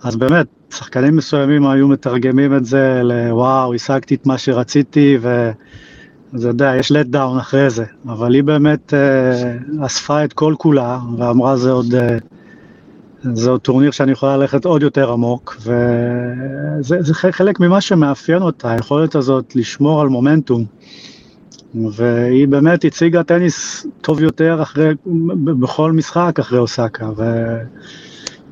אז 0.05 0.15
באמת, 0.15 0.47
שחקנים 0.73 1.15
מסוימים 1.15 1.67
היו 1.67 1.87
מתרגמים 1.87 2.55
את 2.55 2.65
זה 2.65 3.01
לוואו, 3.03 3.73
השגתי 3.73 4.15
את 4.15 4.25
מה 4.25 4.37
שרציתי, 4.37 5.17
ואתה 5.21 6.47
יודע, 6.47 6.73
יש 6.75 6.91
let 6.91 7.13
down 7.13 7.39
אחרי 7.39 7.69
זה, 7.69 7.85
אבל 8.05 8.33
היא 8.33 8.43
באמת 8.43 8.93
אה, 8.93 9.85
אספה 9.85 10.23
את 10.23 10.33
כל 10.33 10.53
כולה, 10.57 10.99
ואמרה 11.17 11.57
זה 11.57 11.71
עוד, 11.71 11.95
אה, 11.95 12.17
זה 13.33 13.49
עוד 13.49 13.61
טורניר 13.61 13.91
שאני 13.91 14.11
יכולה 14.11 14.37
ללכת 14.37 14.65
עוד 14.65 14.81
יותר 14.81 15.11
עמוק, 15.11 15.57
וזה 15.61 17.13
חלק 17.13 17.59
ממה 17.59 17.81
שמאפיין 17.81 18.41
אותה, 18.41 18.71
היכולת 18.71 19.15
הזאת 19.15 19.55
לשמור 19.55 20.01
על 20.01 20.07
מומנטום. 20.07 20.65
והיא 21.91 22.47
באמת 22.47 22.85
הציגה 22.85 23.23
טניס 23.23 23.87
טוב 24.01 24.21
יותר 24.21 24.61
אחרי, 24.61 24.93
בכל 25.59 25.91
משחק 25.91 26.39
אחרי 26.39 26.59
אוסקה, 26.59 27.09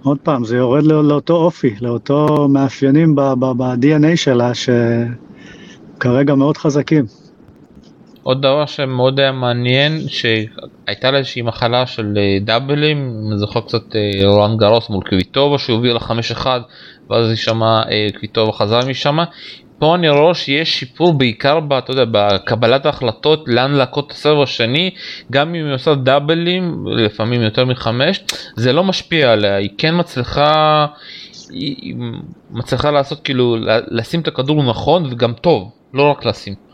עוד 0.04 0.18
פעם, 0.24 0.46
זה 0.46 0.58
יורד 0.58 0.84
לא, 0.84 1.04
לאותו 1.04 1.36
אופי, 1.36 1.76
לאותו 1.82 2.48
מאפיינים 2.50 3.16
ב-DNA 3.16 4.16
שלה, 4.16 4.52
שכרגע 5.98 6.36
מאוד 6.36 6.58
חזקים. 6.58 7.06
עוד 8.24 8.42
דבר 8.42 8.66
שמאוד 8.66 9.20
היה 9.20 9.32
מעניין, 9.32 10.00
שהייתה 10.08 11.12
לה 11.12 11.18
איזושהי 11.18 11.42
מחלה 11.42 11.86
של 11.86 12.14
אה, 12.18 12.38
דאבלים, 12.42 12.98
אני 13.28 13.38
זוכר 13.38 13.62
קצת 13.62 13.96
אה, 13.96 14.28
רואן 14.28 14.58
גרוס 14.58 14.90
מול 14.90 15.04
קוויטובה 15.10 15.58
שהוביל 15.58 15.96
לחמש 15.96 16.32
אחד, 16.32 16.60
ואז 17.10 17.30
היא 17.30 17.38
שמעה, 17.38 17.84
אה, 17.92 18.08
קוויטובה 18.16 18.52
חזרה 18.52 18.86
משם, 18.86 19.18
פה 19.80 19.96
אני 19.96 20.10
רואה 20.10 20.34
שיש 20.34 20.80
שיפור 20.80 21.14
בעיקר 21.14 21.60
ב, 21.60 21.74
אתה 21.74 21.92
יודע, 21.92 22.06
בקבלת 22.12 22.86
ההחלטות 22.86 23.44
לאן 23.48 23.72
להכות 23.72 24.08
את 24.08 24.12
הסבב 24.12 24.42
השני 24.42 24.92
גם 25.32 25.56
אם 25.56 25.66
היא 25.66 25.74
עושה 25.74 25.96
דאבלים 25.96 26.86
לפעמים 26.88 27.42
יותר 27.42 27.66
מחמש 27.66 28.24
זה 28.56 28.74
לא 28.74 28.84
משפיע 28.84 29.32
עליה 29.32 29.56
היא 29.56 29.70
כן 29.78 30.00
מצליחה 30.00 30.86
היא 31.50 31.96
מצליחה 32.52 32.92
לעשות 32.92 33.20
כאילו 33.24 33.58
לשים 33.88 34.20
את 34.20 34.28
הכדור 34.28 34.64
נכון 34.64 35.06
וגם 35.12 35.34
טוב 35.34 35.72
לא 35.94 36.12
רק 36.12 36.26
לשים. 36.26 36.73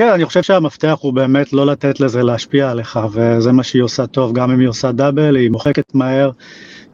כן, 0.00 0.12
אני 0.12 0.24
חושב 0.24 0.42
שהמפתח 0.42 0.98
הוא 1.00 1.12
באמת 1.12 1.52
לא 1.52 1.66
לתת 1.66 2.00
לזה 2.00 2.22
להשפיע 2.22 2.70
עליך, 2.70 2.98
וזה 3.12 3.52
מה 3.52 3.62
שהיא 3.62 3.82
עושה 3.82 4.06
טוב, 4.06 4.32
גם 4.32 4.50
אם 4.50 4.60
היא 4.60 4.68
עושה 4.68 4.92
דאבל, 4.92 5.36
היא 5.36 5.50
מוחקת 5.50 5.94
מהר, 5.94 6.30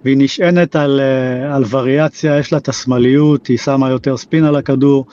והיא 0.04 0.16
נשענת 0.18 0.76
על, 0.76 1.00
אה, 1.00 1.56
על 1.56 1.64
וריאציה, 1.70 2.38
יש 2.38 2.52
לה 2.52 2.58
את 2.58 2.68
השמאליות, 2.68 3.46
היא 3.46 3.58
שמה 3.58 3.90
יותר 3.90 4.16
ספין 4.16 4.44
על 4.44 4.56
הכדור, 4.56 5.06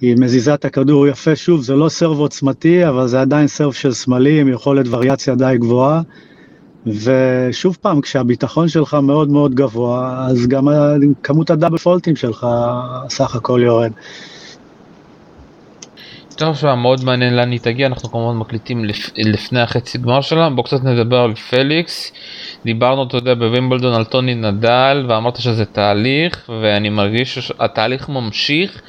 היא 0.00 0.16
מזיזה 0.18 0.54
את 0.54 0.64
הכדור 0.64 1.06
יפה, 1.06 1.36
שוב, 1.36 1.62
זה 1.62 1.74
לא 1.74 1.88
סרב 1.88 2.18
עוצמתי, 2.18 2.88
אבל 2.88 3.08
זה 3.08 3.20
עדיין 3.20 3.46
סרב 3.46 3.72
של 3.72 3.92
סמלי 3.92 4.40
עם 4.40 4.48
יכולת 4.48 4.86
וריאציה 4.90 5.34
די 5.34 5.54
גבוהה. 5.58 6.02
ושוב 6.86 7.78
פעם, 7.80 8.00
כשהביטחון 8.00 8.68
שלך 8.68 8.94
מאוד 8.94 9.30
מאוד 9.30 9.54
גבוה, 9.54 10.26
אז 10.28 10.46
גם 10.46 10.68
כמות 11.22 11.50
הדאבל 11.50 11.78
פולטים 11.78 12.16
שלך 12.16 12.46
סך 13.08 13.36
הכל 13.36 13.60
יורד. 13.64 13.92
טוב 16.36 16.48
עכשיו 16.48 16.76
מאוד 16.76 17.04
מעניין 17.04 17.36
לאן 17.36 17.50
היא 17.50 17.60
תגיע. 17.60 17.86
אנחנו 17.86 18.10
כמובן 18.10 18.36
מקליטים 18.36 18.84
לפ... 18.84 19.10
לפני 19.16 19.60
החצי 19.60 19.98
גמר 19.98 20.20
שלה. 20.20 20.50
בוא 20.50 20.64
קצת 20.64 20.84
נדבר 20.84 21.18
על 21.18 21.34
פליקס. 21.34 22.12
דיברנו 22.64 23.02
אתה 23.02 23.16
יודע 23.16 23.34
בווימבלדון 23.34 23.94
על 23.94 24.04
טוני 24.04 24.34
נדל 24.34 25.06
ואמרת 25.08 25.40
שזה 25.40 25.64
תהליך 25.64 26.50
ואני 26.62 26.88
מרגיש 26.88 27.38
שהתהליך 27.38 28.08
ממשיך. 28.08 28.82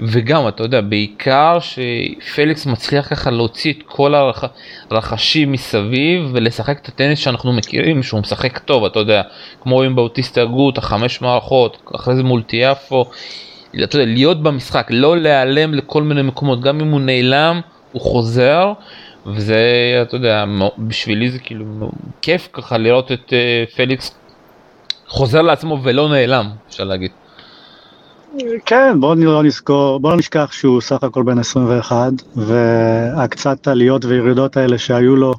וגם 0.00 0.48
אתה 0.48 0.62
יודע 0.62 0.80
בעיקר 0.80 1.58
שפליקס 1.60 2.66
מצליח 2.66 3.08
ככה 3.08 3.30
להוציא 3.30 3.72
את 3.72 3.82
כל 3.86 4.14
הרחשים 4.90 5.52
מסביב 5.52 6.30
ולשחק 6.32 6.78
את 6.82 6.88
הטניס 6.88 7.18
שאנחנו 7.18 7.52
מכירים 7.52 8.02
שהוא 8.02 8.20
משחק 8.20 8.58
טוב 8.58 8.84
אתה 8.84 8.98
יודע 8.98 9.22
כמו 9.60 9.82
עם 9.82 9.96
באוטיסטה 9.96 10.44
גוט 10.44 10.78
החמש 10.78 11.22
מערכות 11.22 11.90
אחרי 11.94 12.16
זה 12.16 12.22
מול 12.22 12.42
טיאפו 12.42 13.04
אתה 13.74 13.96
יודע, 13.96 14.12
להיות 14.12 14.42
במשחק, 14.42 14.86
לא 14.90 15.16
להיעלם 15.16 15.74
לכל 15.74 16.02
מיני 16.02 16.22
מקומות, 16.22 16.60
גם 16.60 16.80
אם 16.80 16.90
הוא 16.90 17.00
נעלם, 17.00 17.60
הוא 17.92 18.02
חוזר, 18.02 18.72
וזה, 19.26 19.58
אתה 20.02 20.16
יודע, 20.16 20.44
בשבילי 20.78 21.30
זה 21.30 21.38
כאילו 21.38 21.64
כיף 22.22 22.48
ככה 22.52 22.78
לראות 22.78 23.12
את 23.12 23.28
uh, 23.28 23.76
פליקס 23.76 24.14
חוזר 25.06 25.42
לעצמו 25.42 25.78
ולא 25.82 26.08
נעלם, 26.08 26.46
אפשר 26.68 26.84
להגיד. 26.84 27.10
כן, 28.66 29.00
בואו 29.00 29.14
לא 29.14 29.42
נזכור, 29.42 30.00
בואו 30.00 30.12
לא 30.12 30.18
נשכח 30.18 30.52
שהוא 30.52 30.80
סך 30.80 31.04
הכל 31.04 31.22
בן 31.22 31.38
21, 31.38 32.12
והקצת 32.36 33.68
עליות 33.68 34.04
וירידות 34.04 34.56
האלה 34.56 34.78
שהיו 34.78 35.16
לו, 35.16 35.34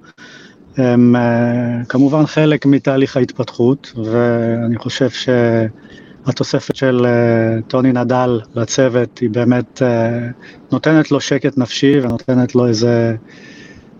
הם 0.77 1.15
uh, 1.15 1.85
כמובן 1.89 2.25
חלק 2.25 2.65
מתהליך 2.65 3.17
ההתפתחות, 3.17 3.93
ואני 4.05 4.77
חושב 4.77 5.09
שהתוספת 6.29 6.75
של 6.75 7.05
uh, 7.05 7.61
טוני 7.67 7.91
נדל 7.91 8.39
לצוות 8.55 9.17
היא 9.17 9.29
באמת 9.29 9.81
uh, 9.81 10.71
נותנת 10.71 11.11
לו 11.11 11.21
שקט 11.21 11.57
נפשי 11.57 11.99
ונותנת 11.99 12.55
לו 12.55 12.67
איזה 12.67 13.15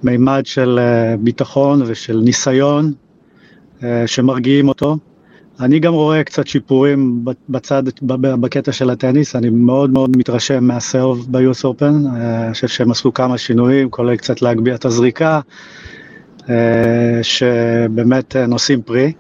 מימד 0.03 0.45
של 0.45 0.79
uh, 0.79 1.17
ביטחון 1.17 1.81
ושל 1.86 2.17
ניסיון 2.17 2.93
שמרגיעים 4.05 4.67
אותו. 4.67 4.98
אני 5.59 5.79
גם 5.79 5.93
רואה 5.93 6.24
קצת 6.24 6.48
שיפורים 6.48 7.25
בצד, 7.50 7.83
בקטע 8.01 8.71
של 8.71 8.89
הטניס, 8.89 9.36
אני 9.36 9.50
מאוד 9.50 9.89
מאוד 9.89 10.17
מתרשם 10.17 10.63
מהסרב 10.63 11.25
ב-US 11.31 11.63
Open, 11.63 11.83
אני 12.15 12.53
חושב 12.53 12.67
שהם 12.67 12.91
עשו 12.91 13.13
כמה 13.13 13.38
שינויים, 13.38 13.89
כולל 13.89 14.15
קצת 14.15 14.41
להגביה 14.41 14.75
את 14.75 14.86
הזריקה, 14.86 15.39
אה, 16.50 17.19
שבאמת 17.21 18.36
נושאים 18.36 18.81
פרי. 18.81 19.13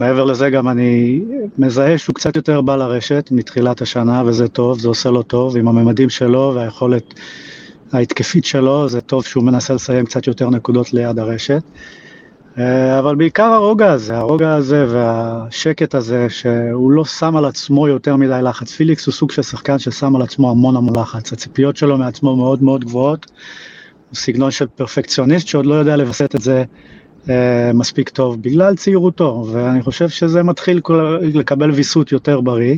מעבר 0.00 0.24
לזה 0.24 0.50
גם 0.50 0.68
אני 0.68 1.20
מזהה 1.58 1.98
שהוא 1.98 2.14
קצת 2.14 2.36
יותר 2.36 2.60
בא 2.60 2.76
לרשת 2.76 3.28
מתחילת 3.32 3.82
השנה, 3.82 4.22
וזה 4.26 4.48
טוב, 4.48 4.78
זה 4.78 4.88
עושה 4.88 5.10
לו 5.10 5.22
טוב, 5.22 5.56
עם 5.56 5.68
הממדים 5.68 6.10
שלו 6.10 6.52
והיכולת 6.54 7.14
ההתקפית 7.92 8.44
שלו, 8.44 8.88
זה 8.88 9.00
טוב 9.00 9.24
שהוא 9.24 9.44
מנסה 9.44 9.74
לסיים 9.74 10.06
קצת 10.06 10.26
יותר 10.26 10.50
נקודות 10.50 10.92
ליד 10.92 11.18
הרשת. 11.18 11.62
אה, 12.58 12.98
אבל 12.98 13.14
בעיקר 13.14 13.44
הרוגע 13.44 13.92
הזה, 13.92 14.16
הרוגע 14.16 14.54
הזה 14.54 14.86
והשקט 14.88 15.94
הזה, 15.94 16.26
שהוא 16.28 16.92
לא 16.92 17.04
שם 17.04 17.36
על 17.36 17.44
עצמו 17.44 17.88
יותר 17.88 18.16
מדי 18.16 18.40
לחץ. 18.42 18.72
פיליקס 18.72 19.06
הוא 19.06 19.12
סוג 19.12 19.30
של 19.30 19.42
שחקן 19.42 19.78
ששם 19.78 20.16
על 20.16 20.22
עצמו 20.22 20.50
המון 20.50 20.76
המון 20.76 20.96
לחץ, 20.96 21.32
הציפיות 21.32 21.76
שלו 21.76 21.98
מעצמו 21.98 22.36
מאוד 22.36 22.62
מאוד 22.62 22.84
גבוהות. 22.84 23.26
הוא 24.10 24.16
סגנון 24.16 24.50
של 24.50 24.66
פרפקציוניסט 24.66 25.46
שעוד 25.46 25.66
לא 25.66 25.74
יודע 25.74 25.96
לווסת 25.96 26.34
את 26.34 26.40
זה 26.40 26.64
מספיק 27.74 28.08
טוב 28.08 28.42
בגלל 28.42 28.76
צעירותו, 28.76 29.46
ואני 29.52 29.82
חושב 29.82 30.08
שזה 30.08 30.42
מתחיל 30.42 30.80
לקבל 31.20 31.70
ויסות 31.70 32.12
יותר 32.12 32.40
בריא, 32.40 32.76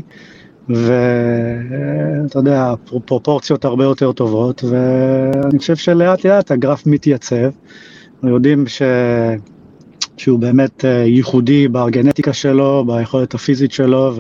ואתה 0.69 2.39
יודע, 2.39 2.75
פרופורציות 3.05 3.65
הרבה 3.65 3.85
יותר 3.85 4.13
טובות, 4.13 4.65
ואני 4.65 5.59
חושב 5.59 5.77
שלאט 5.77 6.25
לאט 6.25 6.51
הגרף 6.51 6.87
מתייצב. 6.87 7.51
יודעים 8.23 8.67
ש... 8.67 8.83
שהוא 10.17 10.39
באמת 10.39 10.85
אה, 10.85 10.91
ייחודי 10.91 11.69
בגנטיקה 11.69 12.33
שלו, 12.33 12.85
ביכולת 12.87 13.35
הפיזית 13.35 13.73
שלו 13.73 14.13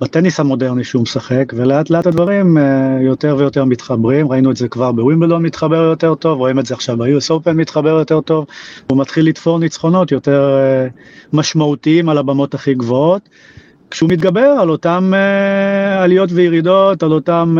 ובטניס 0.00 0.40
המודרני 0.40 0.84
שהוא 0.84 1.02
משחק, 1.02 1.52
ולאט 1.56 1.90
לאט 1.90 2.06
הדברים 2.06 2.58
אה, 2.58 2.98
יותר 3.00 3.36
ויותר 3.38 3.64
מתחברים, 3.64 4.28
ראינו 4.32 4.50
את 4.50 4.56
זה 4.56 4.68
כבר 4.68 4.92
בווימבלדון 4.92 5.42
מתחבר 5.42 5.82
יותר 5.82 6.14
טוב, 6.14 6.38
רואים 6.38 6.58
את 6.58 6.66
זה 6.66 6.74
עכשיו 6.74 6.96
ב-US 6.96 7.30
Open 7.30 7.52
מתחבר 7.52 7.88
יותר 7.88 8.20
טוב, 8.20 8.46
הוא 8.90 8.98
מתחיל 8.98 9.26
לתפור 9.26 9.58
ניצחונות 9.58 10.12
יותר 10.12 10.58
אה, 10.58 10.86
משמעותיים 11.32 12.08
על 12.08 12.18
הבמות 12.18 12.54
הכי 12.54 12.74
גבוהות. 12.74 13.28
כשהוא 13.90 14.10
מתגבר 14.10 14.56
על 14.60 14.70
אותם 14.70 15.12
עליות 15.98 16.30
וירידות, 16.32 17.02
על 17.02 17.12
אותם, 17.12 17.56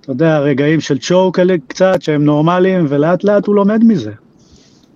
אתה 0.00 0.10
יודע, 0.10 0.38
רגעים 0.38 0.80
של 0.80 0.98
צ'וק 0.98 1.38
קצת, 1.68 2.02
שהם 2.02 2.24
נורמליים, 2.24 2.86
ולאט 2.88 3.24
לאט 3.24 3.46
הוא 3.46 3.54
לומד 3.54 3.84
מזה. 3.84 4.12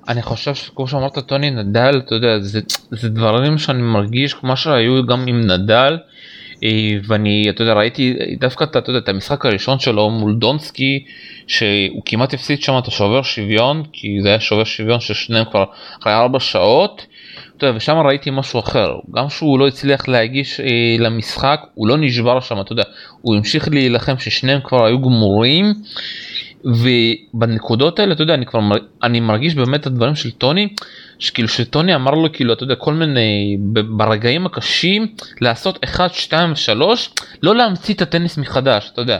אני 0.09 0.23
חושב 0.23 0.55
שכמו 0.55 0.89
שאמרת 0.89 1.19
טוני 1.19 1.51
נדל 1.51 2.01
אתה 2.07 2.15
יודע 2.15 2.39
זה, 2.41 2.61
זה 2.91 3.09
דברים 3.09 3.59
שאני 3.59 3.83
מרגיש 3.83 4.35
כמו 4.35 4.57
שהיו 4.57 5.07
גם 5.07 5.25
עם 5.27 5.41
נדל 5.41 5.99
אה, 6.65 6.97
ואני 7.07 7.47
אתה 7.51 7.63
יודע 7.63 7.73
ראיתי 7.73 8.15
דווקא 8.41 8.65
אתה 8.65 8.91
יודע 8.91 8.99
את 8.99 9.09
המשחק 9.09 9.47
הראשון 9.47 9.79
שלו 9.79 10.11
מול 10.11 10.35
דונסקי 10.35 11.05
שהוא 11.47 12.03
כמעט 12.05 12.35
הפסיד 12.35 12.63
שם 12.63 12.79
את 12.79 12.87
השובר 12.87 13.23
שוויון 13.23 13.83
כי 13.93 14.19
זה 14.23 14.29
היה 14.29 14.41
שובר 14.41 14.65
שוויון 14.65 15.01
ששניהם 15.01 15.45
כבר 15.51 15.65
אחרי 16.01 16.15
ארבע 16.15 16.41
שעות. 16.41 17.07
אתה 17.57 17.67
יודע, 17.67 17.77
ושם 17.77 17.97
ראיתי 17.97 18.31
משהו 18.33 18.61
אחר 18.61 18.95
גם 19.15 19.29
שהוא 19.29 19.59
לא 19.59 19.67
הצליח 19.69 20.09
להגיש 20.09 20.61
אה, 20.61 20.67
למשחק 20.99 21.61
הוא 21.75 21.89
לא 21.89 21.97
נשבר 21.97 22.41
שם 22.41 22.61
אתה 22.61 22.73
יודע 22.73 22.83
הוא 23.21 23.37
המשיך 23.37 23.69
להילחם 23.69 24.19
ששניהם 24.19 24.61
כבר 24.65 24.87
היו 24.87 25.01
גמורים. 25.03 25.75
ובנקודות 26.65 27.99
האלה 27.99 28.13
אתה 28.13 28.23
יודע 28.23 28.35
אני 28.35 28.47
כבר 28.47 28.61
אני 29.03 29.21
מרגיש 29.21 29.55
באמת 29.55 29.81
את 29.81 29.87
הדברים 29.87 30.15
של 30.15 30.31
טוני 30.31 30.69
שכאילו 31.19 31.49
שטוני 31.49 31.95
אמר 31.95 32.11
לו 32.11 32.33
כאילו 32.33 32.53
אתה 32.53 32.65
יודע 32.65 32.75
כל 32.75 32.95
מיני 32.95 33.57
ברגעים 33.97 34.47
הקשים 34.47 35.07
לעשות 35.41 35.85
1 35.85 36.15
2 36.15 36.55
3 36.57 37.11
לא 37.43 37.55
להמציא 37.55 37.95
את 37.95 38.03
הטניס 38.03 38.39
מחדש 38.39 38.91
אתה 38.93 39.01
יודע. 39.01 39.19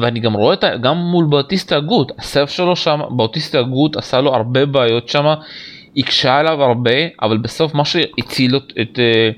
ואני 0.00 0.20
גם 0.20 0.32
רואה 0.32 0.54
את 0.54 0.64
גם 0.80 0.96
מול 0.96 1.26
באוטיסטה 1.28 1.76
הגות 1.76 2.12
הסרף 2.18 2.50
שלו 2.50 2.76
שם 2.76 3.00
באוטיסטה 3.10 3.58
הגות 3.58 3.96
עשה 3.96 4.20
לו 4.20 4.34
הרבה 4.34 4.66
בעיות 4.66 5.08
שם 5.08 5.24
הקשה 5.96 6.36
עליו 6.36 6.62
הרבה 6.62 6.90
אבל 7.22 7.36
בסוף 7.36 7.74
מה 7.74 7.84
שהציל 7.84 8.56
את, 8.56 8.72
את, 8.80 8.98
אה, 8.98 9.30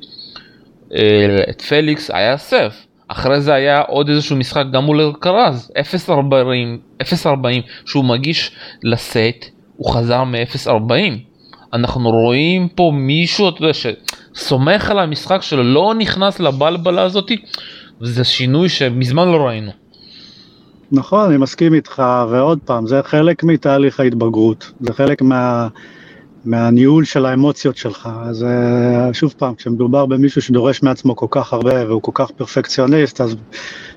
אה, 0.95 1.45
את 1.51 1.61
פליקס 1.61 2.11
היה 2.11 2.33
הסרף 2.33 2.88
אחרי 3.09 3.41
זה 3.41 3.55
היה 3.55 3.81
עוד 3.81 4.09
איזשהו 4.09 4.37
משחק 4.37 4.65
גם 4.73 4.85
מול 4.85 5.01
אלקרז 5.01 5.73
0.40 6.09 6.11
0.40 7.03 7.29
שהוא 7.85 8.05
מגיש 8.05 8.53
לסט 8.83 9.45
הוא 9.77 9.95
חזר 9.95 10.25
מ-0.40 10.25 11.29
אנחנו 11.73 12.11
רואים 12.11 12.69
פה 12.69 12.91
מישהו 12.95 13.49
אתה 13.49 13.63
יודע 13.63 13.73
שסומך 13.75 14.91
על 14.91 14.99
המשחק 14.99 15.43
שלו 15.43 15.63
לא 15.63 15.95
נכנס 15.99 16.41
לבלבלה 16.41 17.03
הזאתי 17.03 17.37
וזה 18.01 18.25
שינוי 18.25 18.69
שמזמן 18.69 19.29
לא 19.29 19.37
ראינו. 19.37 19.73
נכון 20.93 21.29
אני 21.29 21.37
מסכים 21.37 21.75
איתך 21.75 22.03
ועוד 22.31 22.59
פעם 22.65 22.87
זה 22.87 23.01
חלק 23.05 23.45
מתהליך 23.45 24.01
ההתבגרות 24.01 24.73
זה 24.81 24.93
חלק 24.93 25.23
מה... 25.23 25.69
מהניהול 26.49 27.05
של 27.05 27.27
האמוציות 27.27 27.77
שלך. 27.77 28.09
אז 28.23 28.45
אה, 28.45 29.13
שוב 29.13 29.35
פעם, 29.39 29.55
כשמדובר 29.55 30.07
במישהו 30.07 30.43
שדורש 30.43 30.83
מעצמו 30.83 31.17
כל 31.17 31.27
כך 31.31 31.53
הרבה 31.53 31.87
והוא 31.87 32.03
כל 32.03 32.13
כך 32.15 32.31
פרפקציוניסט, 32.31 33.21
אז 33.21 33.37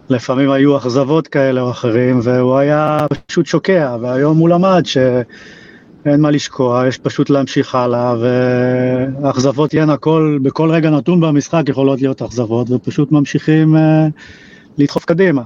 לפעמים 0.10 0.52
היו 0.52 0.78
אכזבות 0.78 1.28
כאלה 1.28 1.62
או 1.62 1.72
אחרים, 1.72 2.20
והוא 2.24 2.58
היה 2.58 3.06
פשוט 3.28 3.46
שוקע, 3.46 3.98
והיום 4.02 4.38
הוא 4.38 4.50
למד 4.50 4.82
שאין 4.86 6.22
מה 6.22 6.32
לשקוע, 6.32 6.88
יש 6.88 6.98
פשוט 6.98 7.30
להמשיך 7.30 7.76
הלאה, 7.76 8.16
והאכזבות 8.20 9.70
תהיינה 9.70 9.98
כל, 9.98 10.40
בכל 10.42 10.72
רגע 10.72 10.90
נתון 10.90 11.22
במשחק 11.22 11.64
יכולות 11.68 12.02
להיות 12.02 12.22
אכזבות, 12.22 12.72
ופשוט 12.72 13.12
ממשיכים 13.12 13.76
uh, 13.76 13.80
לדחוף 14.78 15.06
קדימה. 15.06 15.42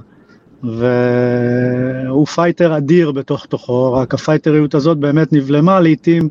והוא 0.62 2.26
פייטר 2.26 2.76
אדיר 2.76 3.12
בתוך 3.12 3.46
תוכו, 3.46 3.92
רק 3.92 4.14
הפייטריות 4.14 4.74
הזאת 4.74 4.98
באמת 4.98 5.32
נבלמה 5.32 5.80
לעיתים 5.80 6.28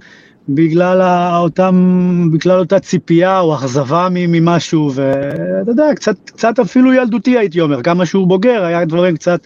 בגלל 0.49 1.01
אותם, 1.38 2.29
בגלל 2.34 2.60
אותה 2.60 2.79
ציפייה 2.79 3.39
או 3.39 3.55
אכזבה 3.55 4.08
ממשהו, 4.12 4.91
ואתה 4.95 5.71
יודע, 5.71 5.95
קצת, 5.95 6.15
קצת 6.25 6.60
אפילו 6.60 6.93
ילדותי 6.93 7.38
הייתי 7.38 7.62
אומר, 7.62 7.84
כמה 7.84 8.05
שהוא 8.05 8.27
בוגר, 8.27 8.63
היה 8.63 8.86
דברים 8.86 9.15
קצת 9.15 9.39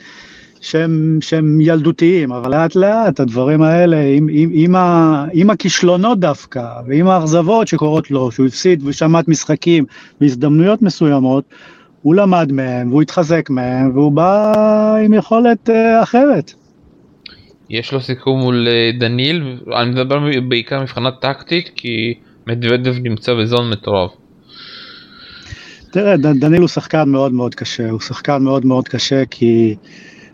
שהם, 0.62 1.18
שהם 1.22 1.62
ילדותיים, 1.62 2.32
אבל 2.32 2.52
לאט 2.52 2.76
לאט 2.76 3.20
הדברים 3.20 3.62
האלה, 3.62 4.02
עם, 4.02 4.28
עם, 4.32 4.50
עם, 4.54 4.76
ה, 4.76 5.26
עם 5.34 5.50
הכישלונות 5.50 6.20
דווקא, 6.20 6.64
ועם 6.88 7.08
האכזבות 7.08 7.68
שקורות 7.68 8.12
לו, 8.12 8.32
שהוא 8.32 8.48
הפסיד 8.48 8.84
ושמט 8.86 9.28
משחקים 9.28 9.86
בהזדמנויות 10.22 10.82
מסוימות, 10.82 11.44
הוא 12.02 12.16
למד 12.16 12.52
מהם, 12.52 12.90
והוא 12.90 13.02
התחזק 13.02 13.50
מהם, 13.50 13.92
והוא 13.94 14.12
בא 14.12 14.96
עם 15.06 15.14
יכולת 15.14 15.70
uh, 15.70 16.04
אחרת. 16.04 16.54
יש 17.70 17.94
לו 17.94 18.02
סיכוי 18.02 18.40
מול 18.40 18.68
אה, 18.68 18.92
דניל, 19.00 19.60
אני 19.76 19.90
מדבר 19.90 20.20
בעיקר 20.48 20.82
מבחינה 20.82 21.12
טקטית 21.12 21.72
כי 21.76 22.14
מדוודב 22.48 22.96
נמצא 23.04 23.34
ב 23.34 23.41
zone 23.41 23.70
מטורף. 23.70 24.12
תראה, 25.92 26.18
דניל 26.18 26.60
הוא 26.60 26.68
שחקן 26.68 27.10
מאוד 27.10 27.34
מאוד 27.34 27.56
קשה, 27.56 27.90
הוא 27.90 28.00
שחקן 28.00 28.44
מאוד 28.44 28.66
מאוד 28.66 28.88
קשה 28.88 29.26
כי 29.26 29.76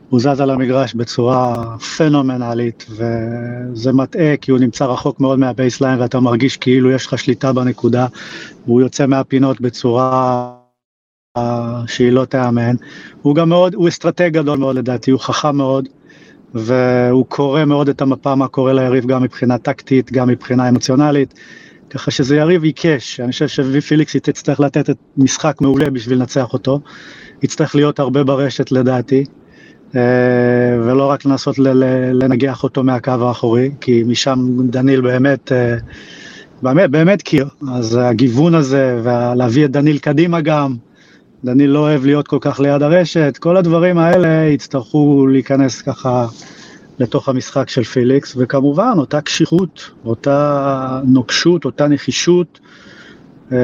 הוא 0.10 0.20
זז 0.20 0.40
על 0.40 0.50
המגרש 0.50 0.94
בצורה 0.94 1.64
פנומנלית 1.98 2.86
וזה 2.90 3.94
מטעה 3.94 4.38
כי 4.38 4.52
הוא 4.52 4.60
נמצא 4.60 4.86
רחוק 4.86 5.20
מאוד 5.20 5.40
מה 5.40 5.52
baseline 5.52 6.00
ואתה 6.00 6.20
מרגיש 6.20 6.58
כאילו 6.58 6.92
יש 6.92 7.06
לך 7.06 7.20
שליטה 7.20 7.54
בנקודה 7.54 8.08
והוא 8.66 8.82
יוצא 8.82 9.06
מהפינות 9.06 9.62
בצורה 9.62 10.52
שהיא 11.88 12.12
לא 12.12 12.26
תיאמן. 12.26 12.76
הוא 13.22 13.36
גם 13.36 13.50
מאוד, 13.50 13.74
הוא 13.74 13.88
אסטרטג 13.88 14.30
גדול 14.34 14.60
מאוד 14.60 14.76
לדעתי, 14.76 15.12
הוא 15.12 15.20
חכם 15.20 15.56
מאוד. 15.56 15.88
והוא 16.56 17.26
קורא 17.26 17.66
מאוד 17.66 17.90
את 17.90 18.02
המפה, 18.02 18.36
מה 18.36 18.48
קורה 18.48 18.74
ליריב 18.74 19.06
גם 19.06 19.24
מבחינה 19.24 19.58
טקטית, 19.58 20.12
גם 20.12 20.28
מבחינה 20.28 20.70
אמוציונלית, 20.70 21.34
ככה 21.90 22.12
שזה 22.12 22.36
יריב 22.36 22.64
עיקש, 22.64 23.20
אני 23.20 23.32
חושב 23.32 23.48
שפליקס 23.48 24.16
יצטרך 24.16 24.60
לתת 24.60 24.90
את 24.90 24.98
משחק 25.18 25.62
מעולה 25.62 25.90
בשביל 25.90 26.20
לנצח 26.20 26.54
אותו, 26.54 26.80
יצטרך 27.44 27.76
להיות 27.76 28.00
הרבה 28.00 28.24
ברשת 28.24 28.72
לדעתי, 28.72 29.26
אה, 29.96 30.02
ולא 30.84 31.10
רק 31.10 31.26
לנסות 31.26 31.60
לנגח 32.14 32.64
אותו 32.64 32.84
מהקו 32.84 33.12
האחורי, 33.12 33.72
כי 33.82 34.04
משם 34.08 34.48
דניל 34.70 35.02
באמת, 35.02 35.52
אה, 35.52 35.76
באמת, 36.62 36.92
באמת 36.92 37.22
קיר, 37.22 37.48
אז 37.74 38.00
הגיוון 38.02 38.56
הזה, 38.56 39.00
ולהביא 39.04 39.66
את 39.66 39.72
דניל 39.72 39.98
קדימה 39.98 40.42
גם, 40.42 40.76
דניל 41.44 41.70
לא 41.70 41.80
אוהב 41.80 42.06
להיות 42.06 42.28
כל 42.28 42.38
כך 42.42 42.60
ליד 42.60 42.84
הרשת, 42.84 43.38
כל 43.40 43.58
הדברים 43.58 43.98
האלה 43.98 44.50
יצטרכו 44.50 45.28
להיכנס 45.28 45.82
ככה 45.82 46.28
לתוך 47.00 47.30
המשחק 47.30 47.70
של 47.70 47.84
פיליקס, 47.84 48.34
וכמובן 48.38 48.94
אותה 48.98 49.22
קשיחות, 49.22 49.92
אותה 50.06 51.02
נוקשות, 51.04 51.66
אותה 51.66 51.88
נחישות 51.88 52.60
אה, 53.52 53.58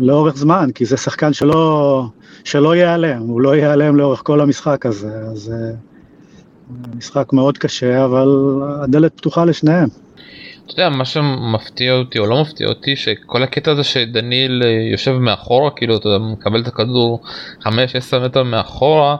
לאורך 0.00 0.36
זמן, 0.36 0.70
כי 0.74 0.84
זה 0.84 0.96
שחקן 0.96 1.32
שלא, 1.32 2.06
שלא 2.44 2.76
ייעלם, 2.76 3.20
הוא 3.20 3.40
לא 3.40 3.56
ייעלם 3.56 3.96
לאורך 3.96 4.22
כל 4.24 4.40
המשחק 4.40 4.86
הזה, 4.86 5.18
אז 5.32 5.52
אה, 5.52 5.70
משחק 6.96 7.32
מאוד 7.32 7.58
קשה, 7.58 8.04
אבל 8.04 8.28
הדלת 8.82 9.16
פתוחה 9.16 9.44
לשניהם. 9.44 9.88
אתה 10.66 10.72
יודע 10.72 10.88
מה 10.88 11.04
שמפתיע 11.04 11.92
אותי 11.92 12.18
או 12.18 12.26
לא 12.26 12.40
מפתיע 12.40 12.68
אותי 12.68 12.96
שכל 12.96 13.42
הקטע 13.42 13.70
הזה 13.70 13.84
שדניל 13.84 14.62
אה, 14.64 14.70
יושב 14.92 15.12
מאחורה 15.12 15.70
כאילו 15.70 15.96
אתה 15.96 16.18
מקבל 16.18 16.60
את 16.60 16.66
הכדור 16.66 17.22
5-10 17.60 17.66
מטר 18.24 18.42
מאחורה 18.42 19.16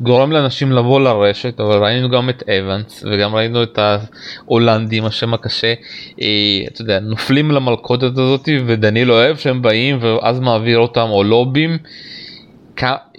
גורם 0.00 0.32
לאנשים 0.32 0.72
לבוא 0.72 1.00
לרשת 1.00 1.60
אבל 1.60 1.84
ראינו 1.84 2.10
גם 2.10 2.28
את 2.28 2.42
אבנס 2.48 3.04
וגם 3.10 3.34
ראינו 3.34 3.62
את 3.62 3.78
ההולנדים 3.78 5.04
השם 5.04 5.34
הקשה 5.34 5.74
אה, 6.22 6.26
אתה 6.72 6.82
יודע 6.82 7.00
נופלים 7.00 7.50
למלכודת 7.50 8.18
הזאת 8.18 8.48
ודניל 8.66 9.12
אוהב 9.12 9.36
שהם 9.36 9.62
באים 9.62 9.98
ואז 10.00 10.40
מעביר 10.40 10.78
אותם 10.78 11.06
או 11.10 11.24
לובים. 11.24 11.78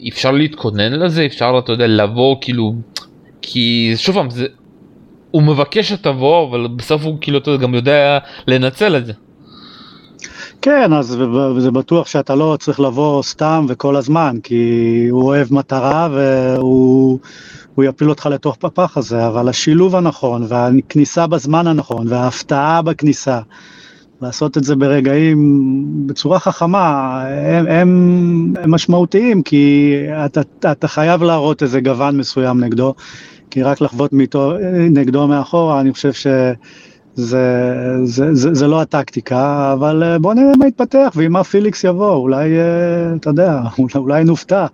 אפשר 0.09 0.31
להתכונן 0.31 0.93
לזה 0.93 1.25
אפשר 1.25 1.59
אתה 1.63 1.71
יודע 1.71 1.87
לבוא 1.87 2.35
כאילו 2.41 2.75
כי 3.41 3.93
שוב 3.95 4.15
פעם 4.15 4.29
זה 4.29 4.45
הוא 5.31 5.43
מבקש 5.43 5.89
שתבוא 5.89 6.49
אבל 6.49 6.67
בסוף 6.75 7.03
הוא 7.03 7.17
כאילו 7.21 7.37
אתה 7.37 7.57
גם 7.57 7.73
יודע 7.73 8.19
לנצל 8.47 8.97
את 8.97 9.05
זה. 9.05 9.13
כן, 10.61 10.93
אז 10.93 11.17
זה 11.57 11.71
בטוח 11.71 12.07
שאתה 12.07 12.35
לא 12.35 12.57
צריך 12.59 12.79
לבוא 12.79 13.23
סתם 13.23 13.65
וכל 13.69 13.95
הזמן, 13.95 14.37
כי 14.43 15.07
הוא 15.09 15.23
אוהב 15.23 15.53
מטרה 15.53 16.09
והוא 16.11 17.19
יפיל 17.83 18.09
אותך 18.09 18.25
לתוך 18.25 18.55
פפח 18.55 18.97
הזה, 18.97 19.27
אבל 19.27 19.49
השילוב 19.49 19.95
הנכון 19.95 20.45
והכניסה 20.47 21.27
בזמן 21.27 21.67
הנכון 21.67 22.07
וההפתעה 22.07 22.81
בכניסה, 22.81 23.39
לעשות 24.21 24.57
את 24.57 24.63
זה 24.63 24.75
ברגעים 24.75 25.37
בצורה 26.05 26.39
חכמה, 26.39 27.21
הם, 27.27 27.67
הם, 27.67 28.53
הם 28.63 28.71
משמעותיים, 28.71 29.43
כי 29.43 29.95
אתה, 30.25 30.41
אתה 30.71 30.87
חייב 30.87 31.23
להראות 31.23 31.63
איזה 31.63 31.81
גוון 31.81 32.17
מסוים 32.17 32.59
נגדו, 32.63 32.93
כי 33.49 33.63
רק 33.63 33.81
לחוות 33.81 34.13
מיתו, 34.13 34.53
נגדו 34.89 35.27
מאחורה, 35.27 35.81
אני 35.81 35.93
חושב 35.93 36.13
שזה 36.13 36.53
זה, 38.03 38.33
זה, 38.33 38.53
זה, 38.53 38.67
לא 38.67 38.81
הטקטיקה, 38.81 39.73
אבל 39.73 40.03
אה, 40.03 40.19
בוא 40.19 40.33
נראה 40.33 40.51
מה 40.59 40.67
יתפתח, 40.67 41.11
ועם 41.15 41.31
מה 41.31 41.43
פיליקס 41.43 41.83
יבוא, 41.83 42.15
אולי, 42.15 42.59
אה, 42.59 43.15
אתה 43.15 43.29
יודע, 43.29 43.59
אולי 43.95 44.23
נופתע. 44.23 44.65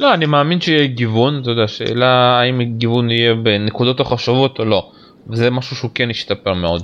לא, 0.00 0.14
אני 0.14 0.26
מאמין 0.26 0.60
שיהיה 0.60 0.86
גיוון, 0.86 1.40
אתה 1.42 1.50
יודע, 1.50 1.68
שאלה 1.68 2.40
האם 2.40 2.62
גיוון 2.62 3.10
יהיה 3.10 3.34
בנקודות 3.34 4.00
החשובות 4.00 4.58
או 4.58 4.64
לא, 4.64 4.90
וזה 5.28 5.50
משהו 5.50 5.76
שהוא 5.76 5.90
כן 5.94 6.10
ישתפר 6.10 6.54
מאוד. 6.54 6.82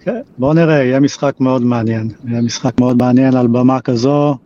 כן, 0.00 0.20
בוא 0.38 0.54
נראה, 0.54 0.82
יהיה 0.82 1.00
משחק 1.00 1.40
מאוד 1.40 1.62
מעניין, 1.62 2.10
יהיה 2.28 2.42
משחק 2.42 2.80
מאוד 2.80 2.96
מעניין 2.96 3.36
על 3.36 3.46
במה 3.46 3.80
כזו. 3.80 4.36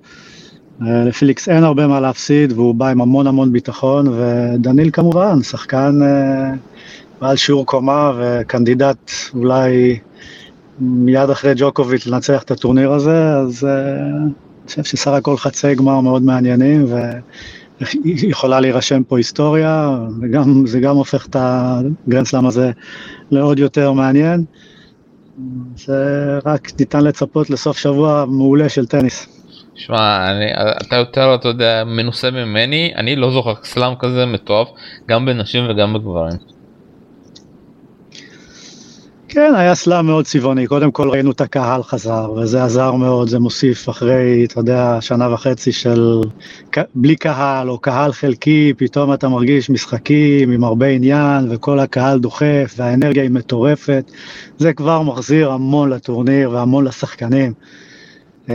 לפיליקס 0.80 1.48
אין 1.48 1.64
הרבה 1.64 1.87
מה 1.87 2.00
להפסיד 2.00 2.52
והוא 2.52 2.74
בא 2.74 2.88
עם 2.88 3.00
המון 3.00 3.26
המון 3.26 3.52
ביטחון 3.52 4.08
ודניל 4.08 4.90
כמובן, 4.90 5.42
שחקן 5.42 6.02
אה, 6.02 6.52
בעל 7.20 7.37
שיעור 7.37 7.66
קומה 7.66 8.12
וקנדידט 8.18 9.10
אולי 9.34 9.98
מיד 10.80 11.30
אחרי 11.30 11.52
ג'וקוביץ' 11.56 12.06
לנצח 12.06 12.42
את 12.42 12.50
הטורניר 12.50 12.92
הזה, 12.92 13.34
אז 13.34 13.64
אה, 13.64 13.96
אני 14.06 14.68
חושב 14.68 14.84
שסך 14.84 15.10
הכל 15.10 15.37
חצי 15.37 15.74
גמר 15.74 16.00
מאוד 16.00 16.22
מעניינים 16.22 16.87
ויכולה 18.04 18.60
להירשם 18.60 19.02
פה 19.02 19.16
היסטוריה 19.18 19.98
וגם 20.20 20.66
זה 20.66 20.80
גם 20.80 20.96
הופך 20.96 21.26
את 21.26 21.37
הגרנדסלאם 21.38 22.46
הזה 22.46 22.70
לעוד 23.30 23.58
יותר 23.58 23.92
מעניין. 23.92 24.44
זה 25.76 26.38
רק 26.44 26.68
ניתן 26.78 27.04
לצפות 27.04 27.50
לסוף 27.50 27.78
שבוע 27.78 28.24
מעולה 28.28 28.68
של 28.68 28.87
טניס. 28.87 29.43
שמע, 29.74 30.26
אתה 30.87 30.96
יותר, 30.96 31.34
אתה 31.34 31.48
יודע, 31.48 31.84
מנוסה 31.87 32.30
ממני, 32.30 32.92
אני 32.96 33.16
לא 33.16 33.30
זוכר 33.30 33.54
סלאם 33.64 33.94
כזה 33.98 34.26
מטורף, 34.26 34.68
גם 35.08 35.26
בנשים 35.26 35.64
וגם 35.70 35.92
בגברים. 35.92 36.37
כן, 39.28 39.52
היה 39.56 39.74
סלאם 39.74 40.06
מאוד 40.06 40.24
צבעוני, 40.24 40.66
קודם 40.66 40.90
כל 40.90 41.10
ראינו 41.10 41.30
את 41.30 41.40
הקהל 41.40 41.82
חזר, 41.82 42.32
וזה 42.32 42.64
עזר 42.64 42.92
מאוד, 42.92 43.28
זה 43.28 43.38
מוסיף 43.38 43.88
אחרי, 43.88 44.44
אתה 44.44 44.60
יודע, 44.60 44.98
שנה 45.00 45.32
וחצי 45.34 45.72
של 45.72 46.20
בלי 46.94 47.16
קהל, 47.16 47.70
או 47.70 47.78
קהל 47.78 48.12
חלקי, 48.12 48.72
פתאום 48.76 49.12
אתה 49.14 49.28
מרגיש 49.28 49.70
משחקים 49.70 50.50
עם 50.50 50.64
הרבה 50.64 50.87
עניין, 50.87 51.46
וכל 51.50 51.78
הקהל 51.78 52.18
דוחף, 52.18 52.74
והאנרגיה 52.76 53.22
היא 53.22 53.30
מטורפת, 53.30 54.10
זה 54.58 54.72
כבר 54.72 55.02
מחזיר 55.02 55.50
המון 55.50 55.90
לטורניר 55.90 56.50
והמון 56.50 56.84
לשחקנים. 56.84 57.52
Uh, 58.48 58.52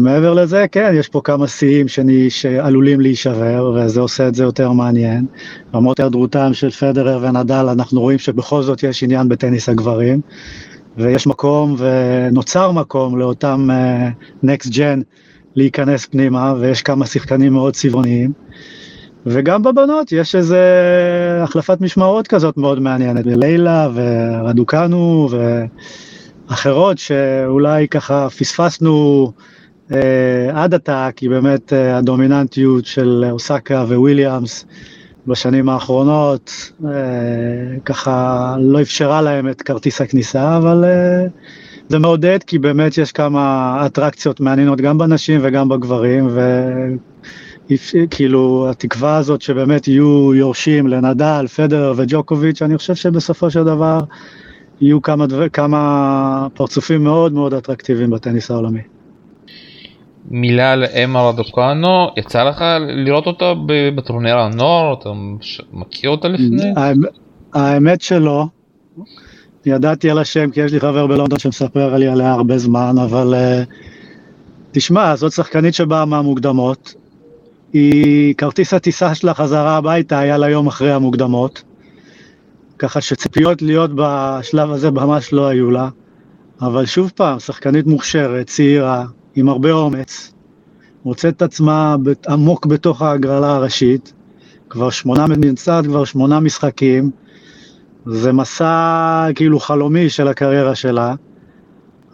מעבר 0.00 0.34
לזה, 0.34 0.66
כן, 0.72 0.92
יש 0.94 1.08
פה 1.08 1.20
כמה 1.24 1.48
שיאים 1.48 1.86
שעלולים 2.28 3.00
להישבר, 3.00 3.72
וזה 3.74 4.00
עושה 4.00 4.28
את 4.28 4.34
זה 4.34 4.42
יותר 4.42 4.72
מעניין. 4.72 5.26
למרות 5.74 6.00
היעדרותם 6.00 6.54
של 6.54 6.70
פדרר 6.70 7.18
ונדל, 7.22 7.66
אנחנו 7.72 8.00
רואים 8.00 8.18
שבכל 8.18 8.62
זאת 8.62 8.82
יש 8.82 9.02
עניין 9.02 9.28
בטניס 9.28 9.68
הגברים, 9.68 10.20
ויש 10.96 11.26
מקום 11.26 11.76
ונוצר 11.78 12.72
מקום 12.72 13.18
לאותם 13.18 13.68
uh, 13.70 14.44
Next 14.44 14.68
Gen 14.68 15.02
להיכנס 15.54 16.06
פנימה, 16.06 16.54
ויש 16.60 16.82
כמה 16.82 17.06
שחקנים 17.06 17.52
מאוד 17.52 17.74
צבעוניים. 17.74 18.32
וגם 19.26 19.62
בבנות 19.62 20.12
יש 20.12 20.34
איזה 20.34 20.60
החלפת 21.42 21.80
משמרות 21.80 22.28
כזאת 22.28 22.56
מאוד 22.56 22.80
מעניינת, 22.80 23.26
לילה 23.26 23.88
ורדוקנו, 23.94 25.28
ו... 25.30 25.64
אחרות 26.48 26.98
שאולי 26.98 27.88
ככה 27.88 28.30
פספסנו 28.30 29.32
אה, 29.92 30.62
עד 30.62 30.74
עתה, 30.74 31.08
כי 31.16 31.28
באמת 31.28 31.72
אה, 31.72 31.96
הדומיננטיות 31.96 32.86
של 32.86 33.24
אוסקה 33.30 33.84
וויליאמס 33.88 34.66
בשנים 35.26 35.68
האחרונות 35.68 36.72
אה, 36.84 36.90
ככה 37.84 38.56
לא 38.60 38.80
אפשרה 38.80 39.22
להם 39.22 39.48
את 39.48 39.62
כרטיס 39.62 40.00
הכניסה, 40.00 40.56
אבל 40.56 40.84
אה, 40.84 41.26
זה 41.88 41.98
מעודד 41.98 42.38
כי 42.46 42.58
באמת 42.58 42.98
יש 42.98 43.12
כמה 43.12 43.82
אטרקציות 43.86 44.40
מעניינות 44.40 44.80
גם 44.80 44.98
בנשים 44.98 45.40
וגם 45.42 45.68
בגברים, 45.68 46.28
וכאילו 47.70 48.66
התקווה 48.70 49.16
הזאת 49.16 49.42
שבאמת 49.42 49.88
יהיו 49.88 50.34
יורשים 50.34 50.86
לנדל, 50.86 51.46
פדר 51.56 51.92
וג'וקוביץ', 51.96 52.62
אני 52.62 52.78
חושב 52.78 52.94
שבסופו 52.94 53.50
של 53.50 53.64
דבר 53.64 54.00
יהיו 54.80 55.02
כמה, 55.02 55.26
דבר, 55.26 55.48
כמה 55.48 56.48
פרצופים 56.54 57.04
מאוד 57.04 57.32
מאוד 57.32 57.54
אטרקטיביים 57.54 58.10
בטניס 58.10 58.50
העולמי. 58.50 58.80
מילה 60.30 60.72
על 60.72 60.84
אמה 60.84 61.28
רדוקנו, 61.28 62.08
יצא 62.16 62.42
לך 62.42 62.64
לראות 63.04 63.26
אותה 63.26 63.52
בטורניר 63.94 64.38
הנוער? 64.38 64.94
אתה 65.00 65.10
מכיר 65.72 66.10
אותה 66.10 66.28
לפני? 66.28 66.72
האמת 67.54 68.00
שלא. 68.00 68.46
ידעתי 69.66 70.10
על 70.10 70.18
השם 70.18 70.50
כי 70.50 70.60
יש 70.60 70.72
לי 70.72 70.80
חבר 70.80 71.06
בלונדון 71.06 71.38
שמספר 71.38 71.96
לי 71.96 72.08
עליה 72.08 72.32
הרבה 72.32 72.58
זמן, 72.58 72.94
אבל 73.04 73.34
uh, 73.34 73.74
תשמע, 74.72 75.16
זאת 75.16 75.32
שחקנית 75.32 75.74
שבאה 75.74 76.04
מהמוקדמות. 76.04 76.94
היא, 77.72 78.34
כרטיס 78.34 78.74
הטיסה 78.74 79.14
שלה 79.14 79.34
חזרה 79.34 79.76
הביתה 79.76 80.18
היה 80.18 80.38
לה 80.38 80.50
יום 80.50 80.66
אחרי 80.66 80.92
המוקדמות. 80.92 81.62
ככה 82.78 83.00
שציפיות 83.00 83.62
להיות 83.62 83.90
בשלב 83.94 84.70
הזה 84.70 84.90
ממש 84.90 85.32
לא 85.32 85.46
היו 85.46 85.70
לה, 85.70 85.88
אבל 86.60 86.86
שוב 86.86 87.12
פעם, 87.14 87.38
שחקנית 87.38 87.86
מוכשרת, 87.86 88.46
צעירה, 88.46 89.04
עם 89.34 89.48
הרבה 89.48 89.72
אומץ, 89.72 90.32
מוצאת 91.04 91.36
את 91.36 91.42
עצמה 91.42 91.96
עמוק 92.28 92.66
בתוך 92.66 93.02
ההגרלה 93.02 93.54
הראשית, 93.54 94.12
כבר 94.70 94.90
שמונה, 94.90 95.26
נמצאת 95.26 95.86
כבר 95.86 96.04
שמונה 96.04 96.40
משחקים, 96.40 97.10
זה 98.06 98.32
מסע 98.32 99.26
כאילו 99.34 99.60
חלומי 99.60 100.10
של 100.10 100.28
הקריירה 100.28 100.74
שלה, 100.74 101.14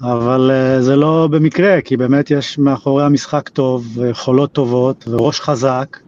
אבל 0.02 0.50
uh, 0.50 0.82
זה 0.82 0.96
לא 0.96 1.28
במקרה, 1.30 1.80
כי 1.80 1.96
באמת 1.96 2.30
יש 2.30 2.58
מאחורי 2.58 3.04
המשחק 3.04 3.48
טוב, 3.48 3.86
ויכולות 3.98 4.52
טובות, 4.52 5.08
וראש 5.08 5.40
חזק, 5.40 5.98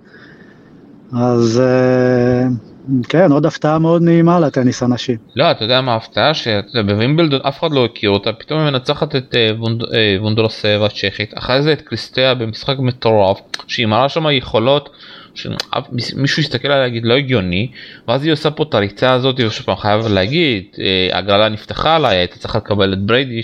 אז 1.13 1.63
uh, 1.63 2.74
כן, 3.09 3.33
עוד 3.33 3.47
הפתעה 3.47 3.79
מאוד 3.79 4.03
נעימה 4.03 4.41
לטניס 4.41 4.83
הנשים. 4.83 5.17
לא, 5.37 5.51
אתה 5.51 5.65
יודע 5.65 5.81
מה 5.81 5.93
ההפתעה? 5.93 6.35
שבווימבלדון 6.35 7.41
אף 7.49 7.61
אחד 7.61 7.73
לא 7.73 7.85
הכיר 7.85 8.11
אותה, 8.11 8.33
פתאום 8.33 8.61
היא 8.61 8.71
מנצחת 8.71 9.17
את 9.17 9.35
אה, 9.35 9.51
אה, 9.95 10.17
וונדרוסבה 10.21 10.87
הצ'כית, 10.87 11.33
אחרי 11.35 11.63
זה 11.63 11.73
את 11.73 11.81
קריסטיה 11.81 12.35
במשחק 12.35 12.79
מטורף, 12.79 13.41
שהיא 13.67 13.87
מראה 13.87 14.09
שם 14.09 14.27
יכולות. 14.31 14.91
שמישהו 15.35 16.43
יסתכל 16.43 16.69
עליה 16.69 16.81
להגיד 16.81 17.05
לא 17.05 17.15
הגיוני 17.15 17.69
ואז 18.09 18.25
היא 18.25 18.33
עושה 18.33 18.51
פה 18.51 18.63
את 18.63 18.75
הריצה 18.75 19.13
הזאת 19.13 19.41
ושוב 19.41 19.67
פעם 19.67 19.77
חייב 19.77 20.07
להגיד 20.07 20.65
אה, 20.79 21.19
הגרלה 21.19 21.49
נפתחה 21.49 21.99
לה 21.99 22.09
הייתה 22.09 22.39
צריכה 22.39 22.59
לקבל 22.59 22.93
את 22.93 22.99
בריידי 22.99 23.41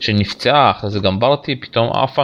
שנפצעה 0.00 0.70
אחרי 0.70 0.90
זה 0.90 0.98
גם 1.00 1.20
ברטי 1.20 1.56
פתאום 1.56 1.92
עפה 1.92 2.22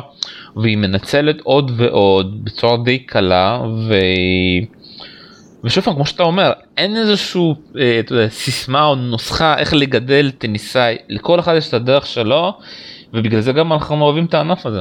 והיא 0.56 0.76
מנצלת 0.76 1.40
עוד 1.42 1.72
ועוד 1.76 2.44
בצורה 2.44 2.76
די 2.84 2.98
קלה 2.98 3.60
והיא 3.88 4.66
ושוב 5.64 5.84
פעם 5.84 5.94
כמו 5.94 6.06
שאתה 6.06 6.22
אומר 6.22 6.52
אין 6.76 6.96
איזשהו 6.96 7.54
אה, 7.78 8.00
אתה 8.00 8.12
יודע, 8.12 8.28
סיסמה 8.28 8.84
או 8.84 8.94
נוסחה 8.94 9.58
איך 9.58 9.74
לגדל 9.74 10.30
טניסאי 10.38 10.96
לכל 11.08 11.40
אחד 11.40 11.54
יש 11.56 11.68
את 11.68 11.74
הדרך 11.74 12.06
שלו 12.06 12.52
ובגלל 13.14 13.40
זה 13.40 13.52
גם 13.52 13.72
אנחנו 13.72 14.04
אוהבים 14.04 14.24
את 14.24 14.34
הענף 14.34 14.66
הזה. 14.66 14.80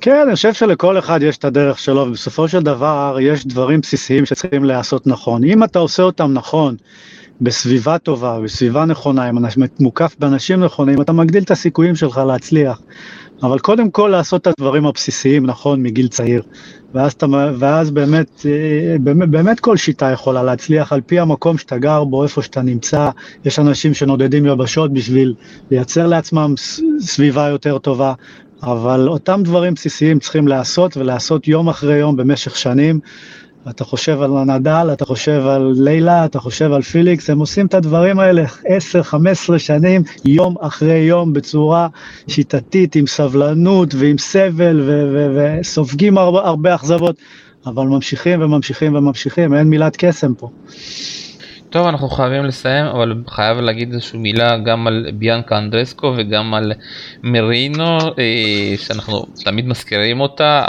כן, 0.00 0.22
אני 0.26 0.34
חושב 0.34 0.52
שלכל 0.52 0.98
אחד 0.98 1.22
יש 1.22 1.36
את 1.36 1.44
הדרך 1.44 1.78
שלו, 1.78 2.00
ובסופו 2.00 2.48
של 2.48 2.60
דבר 2.62 3.16
יש 3.20 3.46
דברים 3.46 3.80
בסיסיים 3.80 4.26
שצריכים 4.26 4.64
להיעשות 4.64 5.06
נכון. 5.06 5.44
אם 5.44 5.64
אתה 5.64 5.78
עושה 5.78 6.02
אותם 6.02 6.32
נכון, 6.32 6.76
בסביבה 7.40 7.98
טובה, 7.98 8.40
בסביבה 8.40 8.84
נכונה, 8.84 9.30
אם 9.30 9.38
אתה 9.44 9.54
מוקף 9.80 10.16
באנשים 10.18 10.64
נכונים, 10.64 11.02
אתה 11.02 11.12
מגדיל 11.12 11.42
את 11.42 11.50
הסיכויים 11.50 11.96
שלך 11.96 12.20
להצליח. 12.26 12.80
אבל 13.42 13.58
קודם 13.58 13.90
כל 13.90 14.08
לעשות 14.12 14.42
את 14.42 14.46
הדברים 14.46 14.86
הבסיסיים 14.86 15.46
נכון 15.46 15.82
מגיל 15.82 16.08
צעיר. 16.08 16.42
ואז, 16.94 17.12
אתה, 17.12 17.26
ואז 17.58 17.90
באמת, 17.90 18.46
אה, 18.46 18.96
באמת, 19.00 19.28
באמת 19.28 19.60
כל 19.60 19.76
שיטה 19.76 20.10
יכולה 20.10 20.42
להצליח 20.42 20.92
על 20.92 21.00
פי 21.00 21.20
המקום 21.20 21.58
שאתה 21.58 21.78
גר 21.78 22.04
בו, 22.04 22.22
איפה 22.22 22.42
שאתה 22.42 22.62
נמצא. 22.62 23.10
יש 23.44 23.58
אנשים 23.58 23.94
שנודדים 23.94 24.46
יבשות 24.46 24.92
בשביל 24.92 25.34
לייצר 25.70 26.06
לעצמם 26.06 26.54
סביבה 27.00 27.48
יותר 27.48 27.78
טובה. 27.78 28.12
אבל 28.62 29.08
אותם 29.08 29.40
דברים 29.44 29.74
בסיסיים 29.74 30.18
צריכים 30.18 30.48
להיעשות 30.48 30.96
ולהיעשות 30.96 31.48
יום 31.48 31.68
אחרי 31.68 31.96
יום 31.96 32.16
במשך 32.16 32.56
שנים. 32.56 33.00
אתה 33.70 33.84
חושב 33.84 34.22
על 34.22 34.36
הנדל, 34.36 34.90
אתה 34.92 35.04
חושב 35.04 35.46
על 35.46 35.72
לילה, 35.76 36.24
אתה 36.24 36.40
חושב 36.40 36.72
על 36.72 36.82
פיליקס, 36.82 37.30
הם 37.30 37.38
עושים 37.38 37.66
את 37.66 37.74
הדברים 37.74 38.20
האלה 38.20 38.44
10-15 39.54 39.58
שנים, 39.58 40.02
יום 40.24 40.54
אחרי 40.60 40.98
יום, 40.98 41.32
בצורה 41.32 41.88
שיטתית, 42.28 42.96
עם 42.96 43.06
סבלנות 43.06 43.94
ועם 43.94 44.18
סבל, 44.18 44.90
וסופגים 45.36 46.18
הרבה, 46.18 46.40
הרבה 46.40 46.74
אכזבות, 46.74 47.16
אבל 47.66 47.86
ממשיכים 47.86 48.42
וממשיכים 48.42 48.94
וממשיכים, 48.94 49.54
אין 49.54 49.66
מילת 49.66 49.96
קסם 49.96 50.34
פה. 50.34 50.50
טוב 51.70 51.86
אנחנו 51.86 52.08
חייבים 52.08 52.44
לסיים 52.44 52.86
אבל 52.86 53.14
חייב 53.28 53.58
להגיד 53.58 53.92
איזושהי 53.92 54.18
מילה 54.18 54.58
גם 54.58 54.86
על 54.86 55.06
ביאנקה 55.14 55.58
אנדרסקו 55.58 56.14
וגם 56.16 56.54
על 56.54 56.72
מרינו 57.22 57.98
אה, 57.98 58.74
שאנחנו 58.76 59.26
תמיד 59.44 59.66
מזכירים 59.66 60.20
אותה 60.20 60.62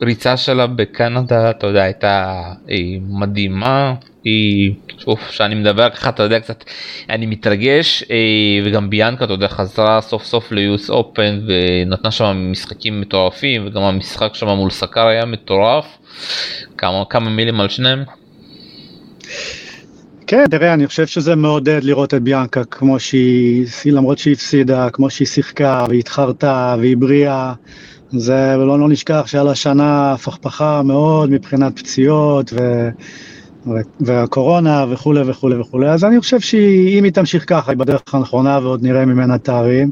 הריצה 0.00 0.36
שלה 0.36 0.66
בקנדה 0.66 1.50
אתה 1.50 1.66
יודע 1.66 1.82
הייתה 1.82 2.42
אה, 2.70 2.76
מדהימה 3.08 3.94
היא 4.24 4.74
שוב 4.98 5.18
שאני 5.30 5.54
מדבר 5.54 5.90
ככה 5.90 6.08
אתה 6.10 6.22
יודע 6.22 6.40
קצת 6.40 6.64
אני 7.10 7.26
מתרגש 7.26 8.04
אה, 8.10 8.16
וגם 8.64 8.90
ביאנקה 8.90 9.24
אתה 9.24 9.32
יודע 9.32 9.48
חזרה 9.48 10.00
סוף 10.00 10.24
סוף 10.24 10.52
ליוס 10.52 10.90
אופן 10.90 11.40
ונתנה 11.46 12.10
שם 12.10 12.48
משחקים 12.50 13.00
מטורפים 13.00 13.66
וגם 13.66 13.82
המשחק 13.82 14.34
שם 14.34 14.48
מול 14.48 14.70
סקר 14.70 15.06
היה 15.06 15.24
מטורף 15.24 15.86
כמה 16.78 17.04
כמה 17.10 17.30
מילים 17.30 17.60
על 17.60 17.68
שניהם. 17.68 18.04
כן, 20.26 20.44
תראה, 20.50 20.74
אני 20.74 20.86
חושב 20.86 21.06
שזה 21.06 21.36
מעודד 21.36 21.84
לראות 21.84 22.14
את 22.14 22.22
ביאנקה 22.22 22.64
כמו 22.64 23.00
שהיא, 23.00 23.66
למרות 23.86 24.18
שהיא 24.18 24.34
הפסידה, 24.34 24.90
כמו 24.90 25.10
שהיא 25.10 25.28
שיחקה 25.28 25.84
והיא 25.88 26.00
התחרתה 26.00 26.76
והיא 26.78 26.96
בריאה. 26.96 27.52
זה, 28.12 28.54
ולא 28.58 28.78
לא 28.78 28.88
נשכח 28.88 29.22
שהיה 29.26 29.44
לה 29.44 29.54
שנה 29.54 30.12
הפכפכה 30.12 30.82
מאוד 30.82 31.30
מבחינת 31.30 31.78
פציעות 31.78 32.52
ו, 32.52 32.88
ו, 33.66 33.70
והקורונה 34.00 34.84
וכולי 34.90 35.20
וכולי 35.26 35.56
וכולי, 35.56 35.90
אז 35.90 36.04
אני 36.04 36.20
חושב 36.20 36.40
שאם 36.40 37.04
היא 37.04 37.12
תמשיך 37.12 37.44
ככה, 37.46 37.72
היא 37.72 37.78
בדרך 37.78 38.14
הנכונה 38.14 38.58
ועוד 38.62 38.82
נראה 38.82 39.04
ממנה 39.04 39.38
תארים. 39.38 39.90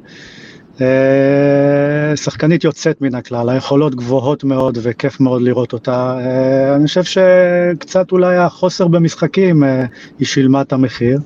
אה, 0.81 2.17
שחקנית 2.17 2.65
יוצאת 2.65 3.01
מן 3.01 3.15
הכלל, 3.15 3.49
היכולות 3.49 3.95
גבוהות 3.95 4.45
מאוד 4.45 4.79
וכיף 4.83 5.21
מאוד 5.21 5.43
לראות 5.43 5.73
אותה. 5.73 6.19
אה, 6.19 6.77
אני 6.77 6.87
חושב 6.87 7.05
שקצת 7.05 8.13
אולי 8.13 8.37
החוסר 8.37 8.89
במשחקים, 8.89 9.65
אה, 9.65 9.85
היא 10.19 10.27
שילמה 10.27 10.61
את 10.61 10.73
המחיר. 10.73 11.19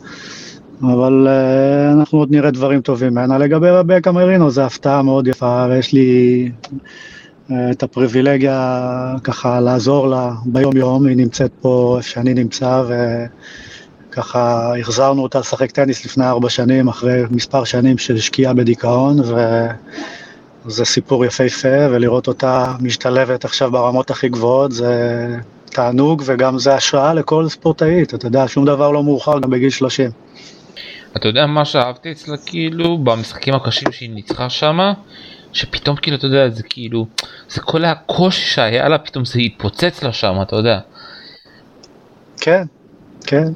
אבל 0.93 1.29
אנחנו 1.93 2.19
עוד 2.19 2.31
נראה 2.31 2.51
דברים 2.51 2.81
טובים 2.81 3.13
ממנה. 3.13 3.39
לגבי 3.39 3.71
רבקה 3.71 4.13
מרינו, 4.13 4.51
זו 4.51 4.63
הפתעה 4.63 5.03
מאוד 5.03 5.27
יפה, 5.27 5.67
ויש 5.71 5.93
לי 5.93 6.51
את 7.71 7.83
הפריבילגיה 7.83 9.17
ככה 9.25 9.61
לעזור 9.61 10.09
לה 10.09 10.33
ביום-יום, 10.47 11.07
היא 11.07 11.17
נמצאת 11.17 11.51
פה 11.61 11.95
איפה 11.99 12.09
שאני 12.09 12.35
נמצא, 12.35 12.83
ו... 12.89 12.95
ככה 14.15 14.73
החזרנו 14.81 15.23
אותה 15.23 15.39
לשחק 15.39 15.71
טניס 15.71 16.05
לפני 16.05 16.27
ארבע 16.27 16.51
שנים, 16.51 16.89
אחרי 16.89 17.23
מספר 17.31 17.65
שנים 17.65 17.99
של 17.99 18.19
שקיעה 18.19 18.55
בדיכאון, 18.55 19.17
וזה 19.21 20.85
סיפור 20.85 21.25
יפהפה, 21.25 21.91
ולראות 21.91 22.29
אותה 22.29 22.75
משתלבת 22.81 23.45
עכשיו 23.45 23.71
ברמות 23.71 24.11
הכי 24.11 24.29
גבוהות, 24.29 24.73
זה 24.73 25.27
תענוג, 25.65 26.23
וגם 26.27 26.59
זה 26.59 26.75
השראה 26.75 27.15
לכל 27.15 27.49
ספורטאית, 27.49 28.15
אתה 28.15 28.27
יודע, 28.27 28.49
שום 28.49 28.65
דבר 28.65 28.91
לא 28.91 29.05
מאוחר 29.05 29.39
גם 29.39 29.51
בגיל 29.51 29.71
30. 29.71 30.11
אתה 31.17 31.29
יודע 31.29 31.47
מה 31.47 31.65
שאהבתי 31.65 32.13
אצלה 32.13 32.37
כאילו 32.47 32.99
במשחקים 32.99 33.55
הקשים 33.55 33.93
שהיא 33.93 34.11
ניצחה 34.11 34.51
שמה? 34.51 34.93
שפתאום 35.53 35.97
כאילו 35.97 36.17
אתה 36.17 36.27
יודע 36.27 36.49
זה 36.49 36.63
כאילו 36.63 37.07
זה 37.49 37.61
כל 37.61 37.85
הקושי 37.85 38.55
שהיה 38.55 38.89
לה 38.89 38.99
פתאום 38.99 39.25
זה 39.25 39.39
התפוצץ 39.39 40.03
לה 40.03 40.13
שם 40.13 40.35
אתה 40.43 40.57
יודע. 40.57 40.81
כן 42.41 42.65
כן. 43.27 43.53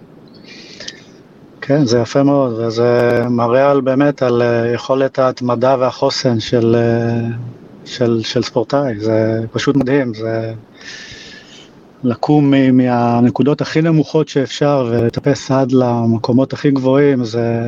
כן, 1.60 1.84
זה 1.84 1.98
יפה 1.98 2.22
מאוד, 2.22 2.52
וזה 2.52 3.22
מראה 3.30 3.70
על 3.70 3.80
באמת 3.80 4.22
על 4.22 4.42
אה, 4.42 4.72
יכולת 4.74 5.18
ההתמדה 5.18 5.76
והחוסן 5.78 6.40
של, 6.40 6.76
אה, 6.76 7.28
של, 7.84 8.20
של 8.22 8.42
ספורטאי, 8.42 9.00
זה 9.00 9.40
פשוט 9.52 9.76
מדהים, 9.76 10.14
זה 10.14 10.52
לקום 12.04 12.52
מהנקודות 12.72 13.60
הכי 13.60 13.82
נמוכות 13.82 14.28
שאפשר 14.28 14.88
ולטפס 14.90 15.50
עד 15.50 15.72
למקומות 15.72 16.52
הכי 16.52 16.70
גבוהים, 16.70 17.24
זה... 17.24 17.62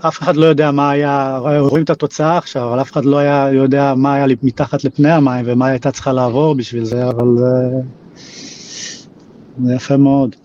אף 0.00 0.18
אחד 0.22 0.36
לא 0.36 0.46
יודע 0.46 0.70
מה 0.70 0.90
היה, 0.90 1.38
רואים 1.58 1.84
את 1.84 1.90
התוצאה 1.90 2.38
עכשיו, 2.38 2.68
אבל 2.68 2.80
אף 2.80 2.92
אחד 2.92 3.04
לא 3.04 3.18
היה 3.18 3.48
יודע 3.52 3.94
מה 3.96 4.14
היה 4.14 4.26
מתחת 4.42 4.84
לפני 4.84 5.10
המים 5.10 5.44
ומה 5.48 5.66
הייתה 5.66 5.90
צריכה 5.90 6.12
לעבור 6.12 6.54
בשביל 6.54 6.84
זה, 6.84 7.08
אבל 7.08 7.26
זה 9.64 9.74
יפה 9.74 9.96
מאוד. 9.96 10.36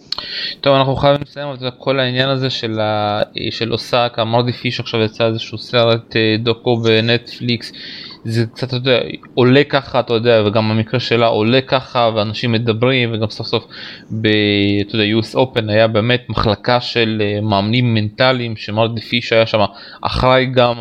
טוב 0.62 0.75
אנחנו 0.75 0.95
חייבים 0.95 1.21
לסיים 1.21 1.47
את 1.53 1.73
כל 1.77 1.99
העניין 1.99 2.30
הזה 2.30 2.49
של, 2.49 2.80
ה... 2.80 3.21
של 3.51 3.73
אוסאקה 3.73 4.23
מרדי 4.23 4.51
פיש 4.51 4.80
עכשיו 4.80 5.01
יצא 5.01 5.27
איזשהו 5.27 5.58
סרט 5.58 6.15
אה, 6.15 6.36
דוקו 6.39 6.77
בנטפליקס 6.77 7.71
זה 8.23 8.45
קצת 8.45 8.73
יודע 8.73 8.99
עולה 9.34 9.63
ככה 9.63 9.99
אתה 9.99 10.13
יודע 10.13 10.43
וגם 10.45 10.69
במקרה 10.69 10.99
שלה 10.99 11.27
עולה 11.27 11.62
ככה 11.62 12.10
ואנשים 12.15 12.51
מדברים 12.51 13.13
וגם 13.13 13.30
סוף 13.30 13.47
סוף 13.47 13.65
ב... 14.12 14.27
אתה 14.82 14.95
יודע 14.95 15.19
US 15.19 15.36
Open 15.36 15.71
היה 15.71 15.88
באמת 15.88 16.25
מחלקה 16.30 16.82
של 16.82 17.21
אה, 17.21 17.41
מאמנים 17.41 17.93
מנטליים 17.93 18.56
שמרדי 18.56 19.01
פיש 19.01 19.34
היה 19.34 19.45
שם 19.45 19.60
אחראי 20.01 20.45
גם 20.45 20.75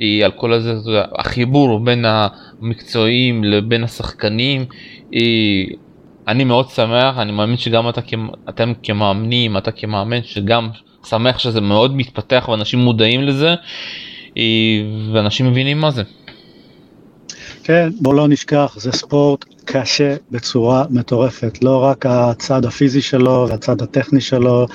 אה, 0.00 0.20
על 0.24 0.30
כל 0.30 0.52
הזה 0.52 0.72
אתה 0.72 0.90
יודע, 0.90 1.04
החיבור 1.18 1.84
בין 1.84 2.04
המקצועיים 2.08 3.44
לבין 3.44 3.84
השחקנים. 3.84 4.64
אני 6.28 6.44
מאוד 6.44 6.68
שמח, 6.68 7.18
אני 7.18 7.32
מאמין 7.32 7.56
שגם 7.56 7.88
אתה, 7.88 8.00
אתם 8.48 8.72
כמאמנים, 8.82 9.56
אתה 9.56 9.72
כמאמן, 9.72 10.22
שגם 10.22 10.68
שמח 11.04 11.38
שזה 11.38 11.60
מאוד 11.60 11.96
מתפתח 11.96 12.48
ואנשים 12.48 12.78
מודעים 12.78 13.22
לזה, 13.22 13.54
אה, 14.36 14.42
ואנשים 15.12 15.50
מבינים 15.50 15.80
מה 15.80 15.90
זה. 15.90 16.02
כן, 17.64 17.88
בוא 18.00 18.14
לא 18.14 18.28
נשכח, 18.28 18.76
זה 18.78 18.92
ספורט 18.92 19.44
קשה 19.64 20.16
בצורה 20.30 20.84
מטורפת, 20.90 21.64
לא 21.64 21.84
רק 21.84 22.06
הצד 22.06 22.64
הפיזי 22.64 23.02
שלו 23.02 23.46
והצד 23.48 23.82
הטכני 23.82 24.20
שלו, 24.20 24.66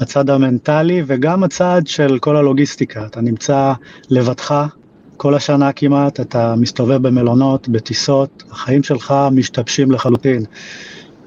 הצד 0.00 0.30
המנטלי 0.30 1.02
וגם 1.06 1.44
הצד 1.44 1.82
של 1.86 2.18
כל 2.18 2.36
הלוגיסטיקה. 2.36 3.06
אתה 3.06 3.20
נמצא 3.20 3.72
לבדך 4.10 4.66
כל 5.22 5.34
השנה 5.34 5.72
כמעט, 5.72 6.20
אתה 6.20 6.54
מסתובב 6.56 7.02
במלונות, 7.02 7.68
בטיסות, 7.68 8.42
החיים 8.50 8.82
שלך 8.82 9.14
משתבשים 9.32 9.90
לחלוטין. 9.90 10.44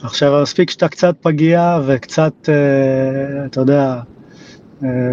עכשיו, 0.01 0.41
מספיק 0.41 0.69
שאתה 0.69 0.88
קצת 0.88 1.15
פגיע 1.21 1.79
וקצת, 1.86 2.34
אה, 2.49 3.45
אתה 3.45 3.60
יודע, 3.62 3.99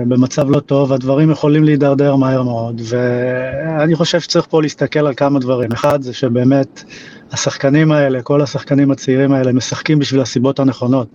במצב 0.09 0.51
לא 0.51 0.61
טוב, 0.61 0.93
הדברים 0.93 1.31
יכולים 1.31 1.65
להידרדר 1.65 2.17
מהר 2.17 2.43
מאוד, 2.43 2.81
ואני 2.85 3.95
חושב 3.95 4.21
שצריך 4.21 4.47
פה 4.51 4.63
להסתכל 4.63 5.07
על 5.07 5.15
כמה 5.15 5.39
דברים. 5.39 5.73
אחד, 5.73 6.03
זה 6.03 6.13
שבאמת 6.13 6.85
השחקנים 7.33 7.93
האלה, 7.93 8.23
כל 8.23 8.43
השחקנים 8.43 8.91
הצעירים 8.91 9.33
האלה, 9.33 9.53
משחקים 9.53 9.99
בשביל 9.99 10.21
הסיבות 10.21 10.59
הנכונות. 10.59 11.09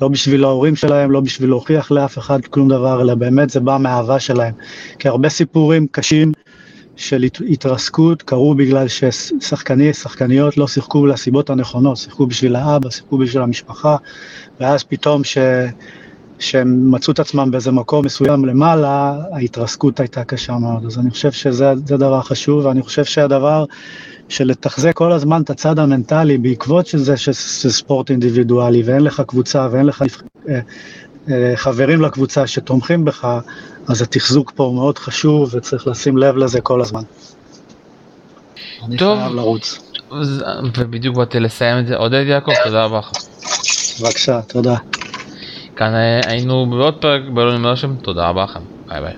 לא 0.00 0.08
בשביל 0.08 0.44
ההורים 0.44 0.76
שלהם, 0.76 1.10
לא 1.10 1.20
בשביל 1.20 1.48
להוכיח 1.48 1.90
לאף 1.90 2.18
אחד 2.18 2.40
כלום 2.46 2.68
דבר, 2.68 3.02
אלא 3.02 3.14
באמת 3.14 3.50
זה 3.50 3.60
בא 3.60 3.78
מהאהבה 3.80 4.20
שלהם. 4.20 4.54
כי 4.98 5.08
הרבה 5.08 5.28
סיפורים 5.28 5.86
קשים 5.90 6.32
של 6.96 7.24
התרסקות 7.48 8.22
קרו 8.22 8.54
בגלל 8.54 8.88
ששחקני, 8.88 9.92
שחקניות 9.92 10.56
לא 10.56 10.68
שיחקו 10.68 11.06
לסיבות 11.06 11.50
הנכונות, 11.50 11.96
שיחקו 11.96 12.26
בשביל 12.26 12.56
האבא, 12.56 12.90
שיחקו 12.90 13.18
בשביל 13.18 13.42
המשפחה, 13.42 13.96
ואז 14.60 14.82
פתאום 14.82 15.24
ש... 15.24 15.38
שהם 16.42 16.90
מצאו 16.90 17.12
את 17.12 17.18
עצמם 17.18 17.50
באיזה 17.50 17.70
מקום 17.72 18.04
מסוים 18.04 18.44
למעלה, 18.44 19.16
ההתרסקות 19.32 20.00
הייתה 20.00 20.24
קשה 20.24 20.58
מאוד. 20.58 20.84
אז 20.86 20.98
אני 20.98 21.10
חושב 21.10 21.32
שזה 21.32 21.74
דבר 21.74 22.22
חשוב, 22.22 22.64
ואני 22.64 22.82
חושב 22.82 23.04
שהדבר 23.04 23.64
של 24.28 24.44
לתחזק 24.44 24.92
כל 24.92 25.12
הזמן 25.12 25.42
את 25.42 25.50
הצד 25.50 25.78
המנטלי 25.78 26.38
בעקבות 26.38 26.86
שזה 26.86 27.14
ספורט 27.70 28.10
אינדיבידואלי, 28.10 28.82
ואין 28.82 29.02
לך 29.02 29.22
קבוצה 29.26 29.68
ואין 29.70 29.86
לך 29.86 30.04
אה, 30.48 30.60
אה, 31.28 31.52
חברים 31.56 32.00
לקבוצה 32.00 32.46
שתומכים 32.46 33.04
בך, 33.04 33.40
אז 33.88 34.02
התחזוק 34.02 34.52
פה 34.54 34.64
הוא 34.64 34.74
מאוד 34.74 34.98
חשוב 34.98 35.54
וצריך 35.54 35.86
לשים 35.86 36.18
לב 36.18 36.36
לזה 36.36 36.60
כל 36.60 36.80
הזמן. 36.80 37.02
טוב, 38.98 39.18
ובדיוק 40.78 41.16
באתי 41.16 41.40
לסיים 41.40 41.78
את 41.78 41.86
זה. 41.86 41.96
עודד 41.96 42.24
יעקב, 42.26 42.52
תודה 42.64 42.84
רבה 42.84 42.98
לך. 42.98 43.10
בבקשה, 44.00 44.42
תודה. 44.42 44.76
כאן 45.76 45.94
היינו 46.26 46.66
בעוד 46.70 46.94
פרק 46.94 47.22
באלוהים 47.34 47.66
השם, 47.66 47.96
תודה 47.96 48.28
רבה 48.28 48.44
לכם, 48.44 48.60
ביי 48.88 49.00
ביי. 49.00 49.14